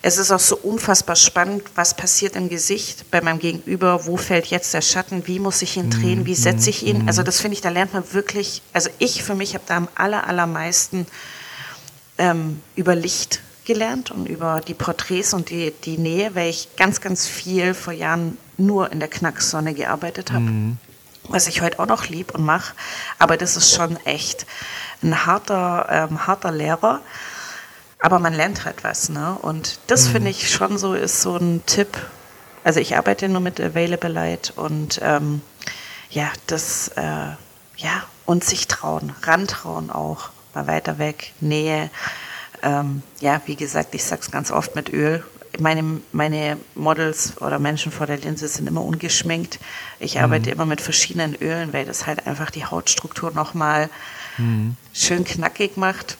[0.03, 4.45] Es ist auch so unfassbar spannend, was passiert im Gesicht bei meinem Gegenüber, wo fällt
[4.47, 7.03] jetzt der Schatten, wie muss ich ihn drehen, wie setze ich ihn.
[7.03, 7.07] Mhm.
[7.07, 9.87] Also das finde ich, da lernt man wirklich, also ich für mich habe da am
[9.95, 11.07] aller, allermeisten
[12.17, 17.01] ähm, über Licht gelernt und über die Porträts und die, die Nähe, weil ich ganz,
[17.01, 20.45] ganz viel vor Jahren nur in der Knacksonne gearbeitet habe.
[20.45, 20.77] Mhm.
[21.27, 22.73] Was ich heute auch noch lieb und mache.
[23.19, 24.47] Aber das ist schon echt
[25.03, 27.01] ein harter, ähm, harter Lehrer.
[27.99, 29.09] Aber man lernt halt was.
[29.09, 29.37] Ne?
[29.41, 30.11] Und das mhm.
[30.13, 31.97] finde ich schon so, ist so ein Tipp.
[32.63, 35.41] Also ich arbeite nur mit Available Light und ähm,
[36.09, 41.89] ja, das, äh, ja, und sich trauen, rantrauen auch, mal weiter weg, Nähe
[42.63, 45.23] ähm, ja, wie gesagt, ich sage es ganz oft mit Öl.
[45.59, 49.59] Meine, meine Models oder Menschen vor der Linse sind immer ungeschminkt.
[49.99, 50.21] Ich mhm.
[50.21, 53.89] arbeite immer mit verschiedenen Ölen, weil das halt einfach die Hautstruktur nochmal
[54.37, 54.75] mhm.
[54.93, 56.17] schön knackig macht.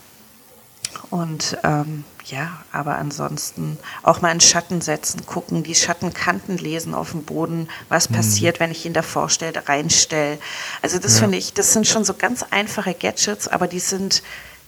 [1.10, 7.12] Und ähm, ja, aber ansonsten auch mal in Schatten setzen, gucken, die Schattenkanten lesen auf
[7.12, 8.16] dem Boden, was mhm.
[8.16, 10.38] passiert, wenn ich ihn davor stelle, reinstelle.
[10.82, 11.22] Also das ja.
[11.22, 14.24] finde ich, das sind schon so ganz einfache Gadgets, aber die sind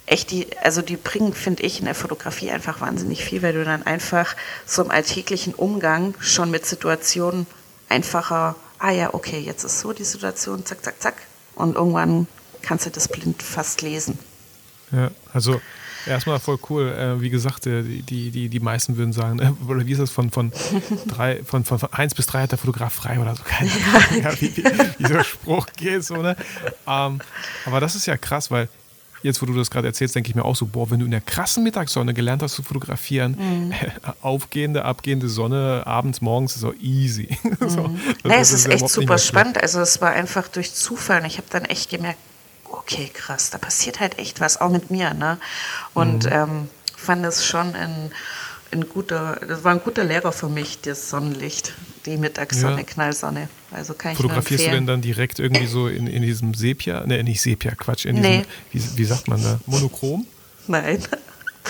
[0.09, 3.63] echt die, also die bringen, finde ich, in der Fotografie einfach wahnsinnig viel, weil du
[3.63, 4.35] dann einfach
[4.65, 7.45] so im alltäglichen Umgang schon mit Situationen
[7.89, 11.15] einfacher, ah ja, okay, jetzt ist so die Situation, zack, zack, zack.
[11.55, 12.27] Und irgendwann
[12.61, 14.17] kannst du das blind fast lesen.
[14.91, 15.61] Ja, also
[16.07, 16.89] erstmal voll cool.
[16.89, 20.09] Äh, wie gesagt, äh, die, die, die meisten würden sagen, äh, oder wie ist das,
[20.09, 20.51] von, von,
[21.07, 23.43] drei, von, von, von eins bis drei hat der Fotograf frei oder so.
[23.43, 26.03] Keine Ahnung, ja, wie, wie, wie dieser Spruch geht.
[26.03, 26.35] So, ne?
[26.87, 27.19] Ähm,
[27.65, 28.69] aber das ist ja krass, weil
[29.23, 31.11] jetzt, wo du das gerade erzählst, denke ich mir auch so, boah, wenn du in
[31.11, 33.73] der krassen Mittagssonne gelernt hast zu fotografieren, mhm.
[34.21, 37.37] aufgehende, abgehende Sonne, abends, morgens, ist so easy.
[37.43, 37.69] Mhm.
[37.69, 37.87] so,
[38.23, 39.61] nee, es ist echt super spannend.
[39.61, 41.25] Also es war einfach durch Zufall.
[41.25, 42.19] Ich habe dann echt gemerkt,
[42.65, 45.13] okay, krass, da passiert halt echt was, auch mit mir.
[45.13, 45.37] Ne?
[45.93, 46.31] Und mhm.
[46.31, 48.11] ähm, fand es schon ein
[48.71, 51.73] ein guter, das war ein guter Lehrer für mich, das Sonnenlicht,
[52.05, 52.83] die Mittagssonne, ja.
[52.83, 53.49] Knallsonne.
[53.71, 57.23] Also kann ich Fotografierst du denn dann direkt irgendwie so in, in diesem Sepia, ne,
[57.23, 58.43] nicht Sepia, Quatsch, in nee.
[58.73, 60.25] diesem, wie, wie sagt man da, Monochrom?
[60.67, 61.03] Nein.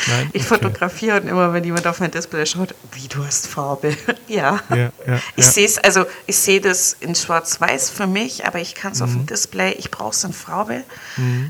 [0.07, 0.29] Nein?
[0.33, 0.55] Ich Okay.
[0.55, 3.97] fotografiere und immer, wenn jemand auf mein Display schaut, wie du hast Farbe.
[4.27, 4.61] ja.
[4.69, 5.51] Ja, ja, Ich ja.
[5.51, 9.05] sehe es, also ich sehe das in Schwarz-Weiß für mich, aber ich kann es Mhm.
[9.05, 10.83] auf dem Display, ich brauche es in Farbe.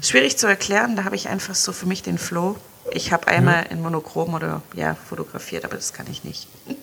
[0.01, 2.55] Schwierig zu erklären, da habe ich einfach so für mich den Flow.
[2.91, 6.47] Ich habe einmal in Monochrom oder ja, fotografiert, aber das kann ich nicht.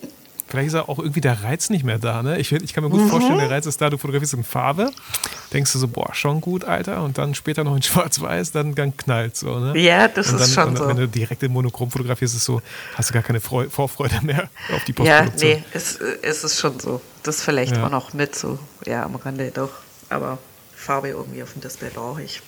[0.49, 2.39] Vielleicht ist auch irgendwie der Reiz nicht mehr da, ne?
[2.39, 3.09] Ich, ich kann mir gut Mhm.
[3.09, 4.91] vorstellen, der Reiz ist da, du fotografierst in Farbe,
[5.53, 8.97] denkst du so, boah, schon gut, Alter, und dann später noch in Schwarz-Weiß, dann, dann
[8.97, 9.77] knallt so, ne?
[9.79, 10.87] Ja, das und ist schon und so.
[10.87, 12.63] Wenn du direkt in Monochrom fotografierst, ist so,
[12.95, 15.51] hast du gar keine Freu Vorfreude mehr auf die Ja, Postproduktion.
[15.51, 17.01] nee, es, es ist schon so.
[17.25, 17.87] Das vielleicht Ja.
[17.87, 19.71] auch noch mit so, ja, am Rande doch.
[20.11, 20.39] Aber
[20.77, 22.41] Farbe irgendwie auf dem Display brauche ich.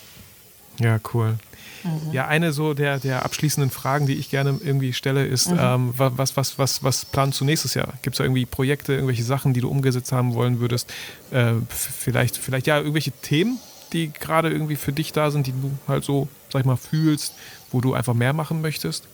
[0.78, 1.36] Ja, cool.
[1.84, 2.12] Mhm.
[2.12, 5.58] Ja, eine so der, der abschließenden Fragen, die ich gerne irgendwie stelle, ist, Mhm.
[5.60, 7.94] ähm, wa- was, was, was, was planst du nächstes Jahr?
[8.02, 10.92] Gibt es da irgendwie Projekte, irgendwelche Sachen, die du umgesetzt haben wollen würdest?
[11.30, 13.58] Äh, vielleicht, vielleicht ja, irgendwelche Themen,
[13.92, 17.34] die gerade irgendwie für dich da sind, die du halt so, sag ich mal, fühlst,
[17.70, 19.04] wo du einfach mehr machen möchtest?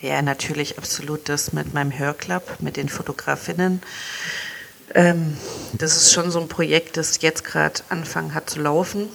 [0.00, 3.82] Ja, natürlich absolut das mit meinem Hörclub, mit den Fotografinnen.
[4.94, 5.36] Ähm,
[5.78, 9.08] das ist schon so ein Projekt, das jetzt gerade angefangen hat zu laufen.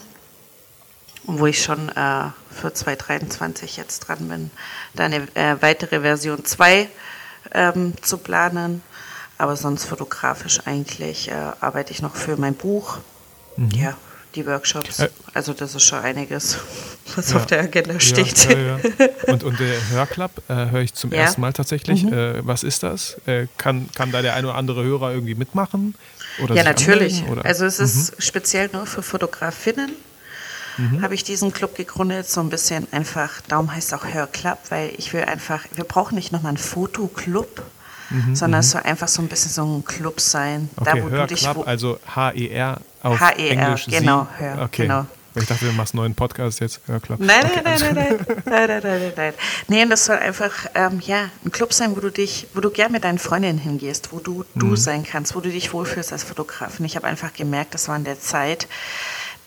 [1.30, 4.52] Wo ich schon äh, für 2023 jetzt dran bin,
[4.96, 6.88] da eine äh, weitere Version 2
[7.54, 8.82] ähm, zu planen.
[9.38, 12.98] Aber sonst fotografisch eigentlich äh, arbeite ich noch für mein Buch.
[13.72, 13.96] Ja,
[14.36, 15.00] die Workshops.
[15.00, 15.10] Äh.
[15.34, 16.58] also das ist schon einiges,
[17.16, 17.38] was Ja.
[17.38, 18.46] auf der Agenda steht.
[18.50, 18.80] Ja, ja.
[19.28, 21.10] Und, und der Hörclub äh, höre ich zum.
[21.10, 21.16] Mhm.
[21.18, 22.04] ersten Mal tatsächlich.
[22.06, 23.18] Äh, was ist das?
[23.26, 25.94] Äh, kann, kann da der ein oder andere Hörer irgendwie mitmachen?
[26.42, 27.20] Oder Ja, natürlich.
[27.20, 27.40] anmelden?
[27.42, 27.46] Mhm.
[27.46, 29.92] Also es ist speziell nur für Fotografinnen.
[31.02, 34.92] Habe ich diesen Club gegründet, so ein bisschen einfach, darum heißt es auch Hörclub, weil
[34.98, 37.64] ich will einfach, wir brauchen nicht nochmal einen Fotoclub,
[38.34, 40.62] sondern es soll einfach so ein bisschen so ein Club sein.
[40.62, 43.86] Mhm, Okay, da, wo du dich, Hörclub, wo, also H-E-R auf H-E-R, Englisch.
[43.88, 44.44] genau, Sie.
[44.44, 44.84] Hör, okay.
[44.84, 45.06] genau.
[45.36, 47.20] Ich dachte, du machst einen neuen Podcast jetzt, Hörclub.
[47.20, 49.34] Nein, okay, nein, alles nein, nein, nein, nein, nein, nein, nein, nein.
[49.68, 52.72] Nee, und das soll einfach ähm, ja, ein Club sein, wo du dich, wo du
[52.72, 56.24] gern mit deinen Freundinnen hingehst, wo du du sein kannst, wo du dich wohlfühlst als
[56.24, 56.86] Fotografin.
[56.86, 58.68] Ich habe einfach gemerkt, das war in der Zeit,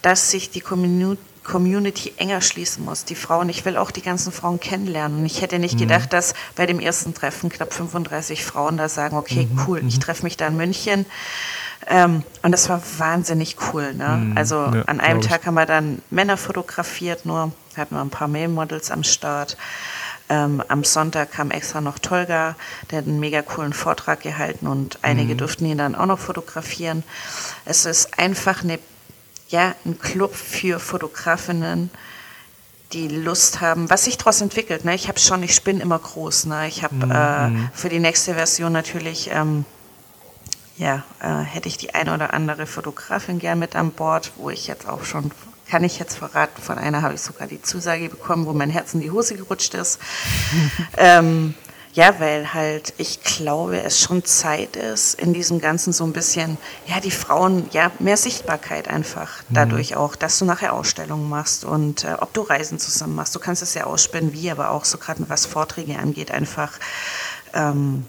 [0.03, 3.05] dass sich die Communi- Community enger schließen muss.
[3.05, 5.21] Die Frauen, ich will auch die ganzen Frauen kennenlernen.
[5.21, 9.17] Und ich hätte nicht gedacht, dass bei dem ersten Treffen knapp 35 Frauen da sagen,
[9.17, 11.07] okay, cool, ich treffe mich da in München.
[11.89, 13.95] Ähm, und das war wahnsinnig cool.
[13.95, 14.33] Ne?
[14.37, 15.23] Also ja, an einem.
[15.23, 19.57] Tag haben wir dann Männer fotografiert, nur hatten wir ein paar Male-Models am Start.
[20.29, 22.55] Ähm, am Sonntag kam extra noch Tolga,
[22.91, 27.03] der hat einen mega coolen Vortrag gehalten und einige durften ihn dann auch noch fotografieren.
[27.65, 28.79] Es ist einfach eine,
[29.51, 31.91] ja, ein Club für Fotografinnen,
[32.93, 34.85] die Lust haben, was sich daraus entwickelt.
[34.85, 34.95] Ne?
[34.95, 36.47] Ich habe schon, ich bin immer groß.
[36.47, 36.67] Ne?
[36.67, 39.65] Ich habe äh, für die nächste Version natürlich ähm,
[40.77, 44.67] ja, äh, hätte ich die eine oder andere Fotografin gern mit an Bord, wo ich
[44.67, 45.31] jetzt auch schon,
[45.69, 48.95] kann ich jetzt verraten, von einer habe ich sogar die Zusage bekommen, wo mein Herz
[48.95, 50.01] in die Hose gerutscht ist.
[50.97, 51.55] ähm,
[51.93, 56.57] ja, weil halt ich glaube, es schon Zeit ist, in diesem Ganzen so ein bisschen,
[56.87, 59.43] ja, die Frauen, ja, mehr Sichtbarkeit einfach.
[59.49, 63.35] Dadurch auch, dass du nachher Ausstellungen machst und äh, ob du Reisen zusammen machst.
[63.35, 66.73] Du kannst es ja ausspinnen, wie, aber auch so gerade was Vorträge angeht, einfach.
[67.55, 68.07] Ähm,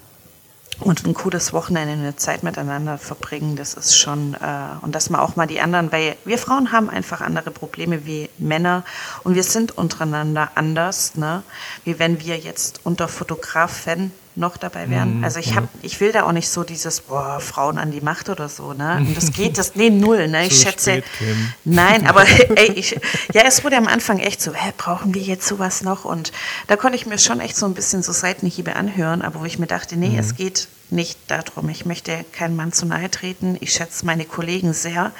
[0.82, 4.38] und ein cooles Wochenende, eine Zeit miteinander verbringen, das ist schon, äh,
[4.82, 8.30] und dass man auch mal die anderen, weil wir Frauen haben einfach andere Probleme wie
[8.38, 8.84] Männer
[9.24, 11.44] und wir sind untereinander anders, ne?
[11.84, 15.24] wie wenn wir jetzt unter Fotografen noch dabei wären.
[15.24, 18.30] Also ich hab, ich will da auch nicht so dieses, boah, Frauen an die Macht
[18.30, 18.98] oder so, ne?
[19.00, 20.46] Und das geht, das, nee, null, ne?
[20.46, 21.06] Ich Zu schätze, spät,
[21.66, 22.26] nein, aber
[22.56, 23.00] ey, ich,
[23.34, 26.06] ja, es wurde am Anfang echt so, hä, brauchen wir jetzt sowas noch?
[26.06, 26.32] Und
[26.68, 29.60] da konnte ich mir schon echt so ein bisschen so Seitenhiebe anhören, aber wo ich
[29.60, 31.70] mir dachte, nee, es geht nicht darum.
[31.70, 33.58] Ich möchte keinem Mann zu nahe treten.
[33.62, 35.12] Ich schätze meine Kollegen sehr.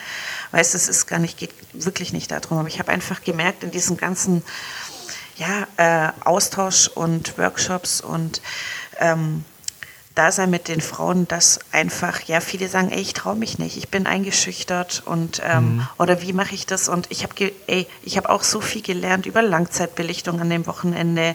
[0.52, 2.58] Weiß, es ist gar nicht, geht wirklich nicht darum.
[2.58, 4.44] Aber ich habe einfach gemerkt, in diesem ganzen
[5.38, 8.42] ja, äh, Austausch und Workshops und
[9.00, 9.44] ähm,
[10.16, 13.88] Dasein mit den Frauen, dass einfach, ja, viele sagen, ey, ich traue mich nicht, ich
[13.88, 16.90] bin eingeschüchtert und ähm, oder wie mache ich das?
[16.90, 21.34] Und ich habe, ey, ich habe auch so viel gelernt über Langzeitbelichtung an dem Wochenende.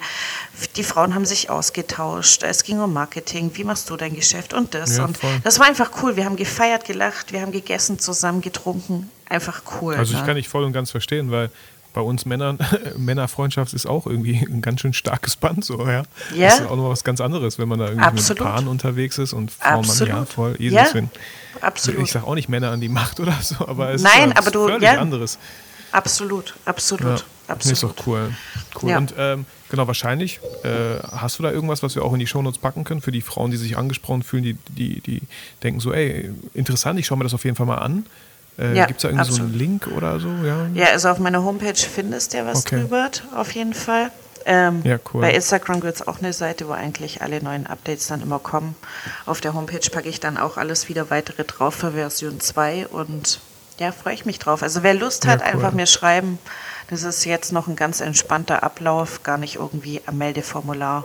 [0.76, 4.74] Die Frauen haben sich ausgetauscht, es ging um Marketing, wie machst du dein Geschäft und
[4.74, 4.98] das.
[4.98, 5.40] Ja, und voll.
[5.42, 6.16] das war einfach cool.
[6.16, 9.11] Wir haben gefeiert, gelacht, wir haben gegessen, zusammen getrunken.
[9.28, 9.94] Einfach cool.
[9.94, 10.26] Also ich ne?
[10.26, 11.50] kann dich voll und ganz verstehen, weil
[11.97, 12.59] bei uns Männern,
[12.99, 16.03] Männerfreundschaft ist auch irgendwie ein ganz schön starkes Band, so, ja.
[16.34, 16.49] Ja.
[16.51, 18.40] Das ist auch noch was ganz anderes, wenn man da irgendwie Absolut.
[18.40, 20.09] mit Paaren unterwegs ist und Frau, Mann, Absolut.
[20.12, 20.57] ja, voll.
[20.61, 20.84] Eh, Ja,
[21.62, 22.03] absolut.
[22.03, 24.51] Ich sage auch nicht Männer an die Macht oder so, aber es Nein, ist aber
[24.51, 24.99] du- völlig ja.
[25.01, 25.38] anderes.
[25.92, 27.24] Absolut, absolut, Ja.
[27.49, 27.72] Absolut.
[27.72, 28.30] ist doch cool.
[28.82, 28.90] cool.
[28.90, 28.99] Ja.
[28.99, 32.59] Und ähm, genau, wahrscheinlich äh, hast du da irgendwas, was wir auch in die Shownotes
[32.59, 35.22] packen können für die Frauen, die sich angesprochen fühlen, die, die, die
[35.62, 38.05] denken so, ey, interessant, ich schaue mir das auf jeden Fall mal an.
[38.59, 40.28] Äh, Ja, Gibt es da irgendwie so einen Link oder so?
[40.44, 40.66] Ja.
[40.74, 42.80] Ja, also auf meiner Homepage findest du ja was Okay.
[42.80, 44.11] drüber, auf jeden Fall.
[44.48, 45.22] Ähm, ja, cool.
[45.22, 48.76] Bei Instagram gibt es auch eine Seite, wo eigentlich alle neuen Updates dann immer kommen.
[49.26, 53.40] Auf der Homepage packe ich dann auch alles wieder weitere drauf für Version 2 und
[53.78, 54.62] ja, freue ich mich drauf.
[54.62, 55.52] Also wer Lust hat, ja, cool.
[55.54, 56.38] einfach mir schreiben.
[56.88, 61.04] Das ist jetzt noch ein ganz entspannter Ablauf, gar nicht irgendwie am Meldeformular.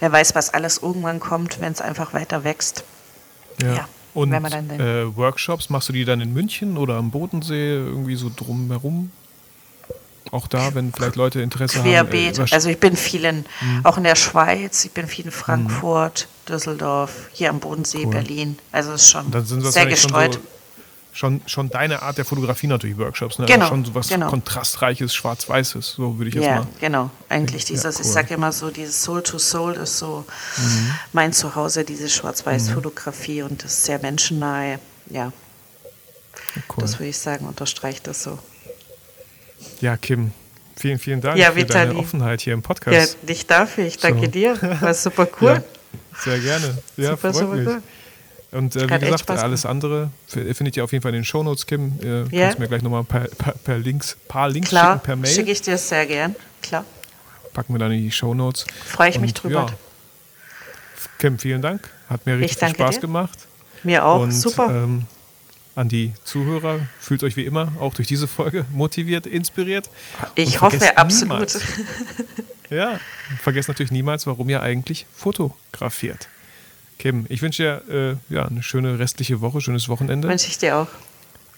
[0.00, 2.82] Wer weiß, was alles irgendwann kommt, wenn es einfach weiter wächst.
[3.62, 3.72] Ja.
[3.74, 8.30] ja und äh, Workshops, machst du die dann in München oder am Bodensee irgendwie so
[8.34, 9.10] drumherum?
[10.32, 12.38] Auch da, wenn vielleicht Leute Interesse Querbeet.
[12.38, 12.46] haben.
[12.46, 13.80] Äh, also ich bin vielen, mhm.
[13.84, 16.52] auch in der Schweiz, ich bin viel in Frankfurt, mhm.
[16.52, 18.12] Düsseldorf, hier am Bodensee, cool.
[18.12, 18.58] Berlin.
[18.70, 19.32] Also es ist schon
[19.70, 20.34] sehr gestreut.
[20.34, 20.48] Schon, so,
[21.12, 23.38] schon, schon, deine Art der Fotografie natürlich, Workshops.
[23.38, 23.46] Ne?
[23.46, 23.60] Genau.
[23.60, 24.28] Also schon so was genau.
[24.28, 26.66] kontrastreiches, schwarz-weißes, so würde ich jetzt ja, mal.
[26.80, 27.10] genau.
[27.28, 28.06] Eigentlich dieses, ja, cool.
[28.06, 30.24] ich sage immer so, dieses Soul to Soul ist so
[30.56, 30.94] mhm.
[31.12, 33.50] mein Zuhause, diese Schwarz-Weiß-Fotografie mhm.
[33.50, 34.78] und das ist sehr menschennahe.
[35.08, 35.32] Ja.
[36.68, 36.82] Cool.
[36.82, 38.38] Das würde ich sagen, unterstreicht das so.
[39.80, 40.32] Ja, Kim,
[40.76, 43.16] vielen, vielen Dank ja, für deine Offenheit hier im Podcast.
[43.22, 44.30] Ja, nicht dafür, ich danke so.
[44.30, 44.80] dir.
[44.80, 45.48] War super cool.
[45.52, 45.62] ja,
[46.18, 46.78] sehr gerne.
[46.96, 47.66] Ja, super, freut mich.
[47.66, 47.82] Cool.
[48.52, 51.92] Und äh, wie gesagt, alles andere findet ihr auf jeden Fall in den Shownotes, Kim.
[52.02, 52.46] Ihr yeah.
[52.46, 55.30] kannst mir gleich nochmal ein paar, paar, paar, Links, paar Links Klar, schicken per Mail.
[55.32, 56.34] schicke ich dir sehr gern.
[56.62, 56.84] Klar.
[57.52, 58.66] Packen wir dann in die Shownotes.
[58.84, 59.66] Freue ich Und, mich drüber.
[59.68, 59.76] Ja.
[61.18, 61.88] Kim, vielen Dank.
[62.08, 63.00] Hat mir richtig viel Spaß dir.
[63.02, 63.38] gemacht.
[63.84, 64.22] Mir auch.
[64.22, 64.68] Und, Super.
[64.68, 65.06] Ähm,
[65.76, 66.80] an die Zuhörer.
[66.98, 69.88] Fühlt euch wie immer auch durch diese Folge motiviert, inspiriert.
[70.34, 71.30] Ich hoffe absolut.
[71.30, 71.60] Niemals,
[72.70, 73.00] ja,
[73.40, 76.28] vergesst natürlich niemals, warum ihr eigentlich fotografiert.
[77.00, 80.28] Kim, ich wünsche dir äh, ja, eine schöne restliche Woche, schönes Wochenende.
[80.28, 80.88] Wünsche ich dir auch.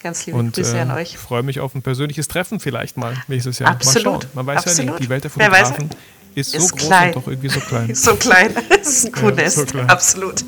[0.01, 1.15] Ganz liebe und, Grüße äh, an euch.
[1.15, 3.71] Ich freue mich auf ein persönliches Treffen vielleicht mal nächstes Jahr.
[3.71, 4.05] Absolut.
[4.05, 4.31] Mal schauen.
[4.35, 4.79] Man weiß Absolut.
[4.79, 5.91] ja nicht, die Welt der Fotografen
[6.37, 7.09] ist, ist, so groß klein.
[7.09, 7.95] und doch irgendwie so klein.
[7.95, 8.55] so klein.
[8.69, 9.59] Das ist ein Kuhnest.
[9.59, 10.45] Ja, so Absolut.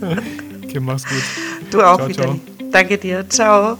[0.68, 1.22] Kim, mach's gut.
[1.70, 2.22] Du auch ciao, wieder.
[2.24, 2.40] Ciao.
[2.72, 3.28] Danke dir.
[3.28, 3.78] Ciao.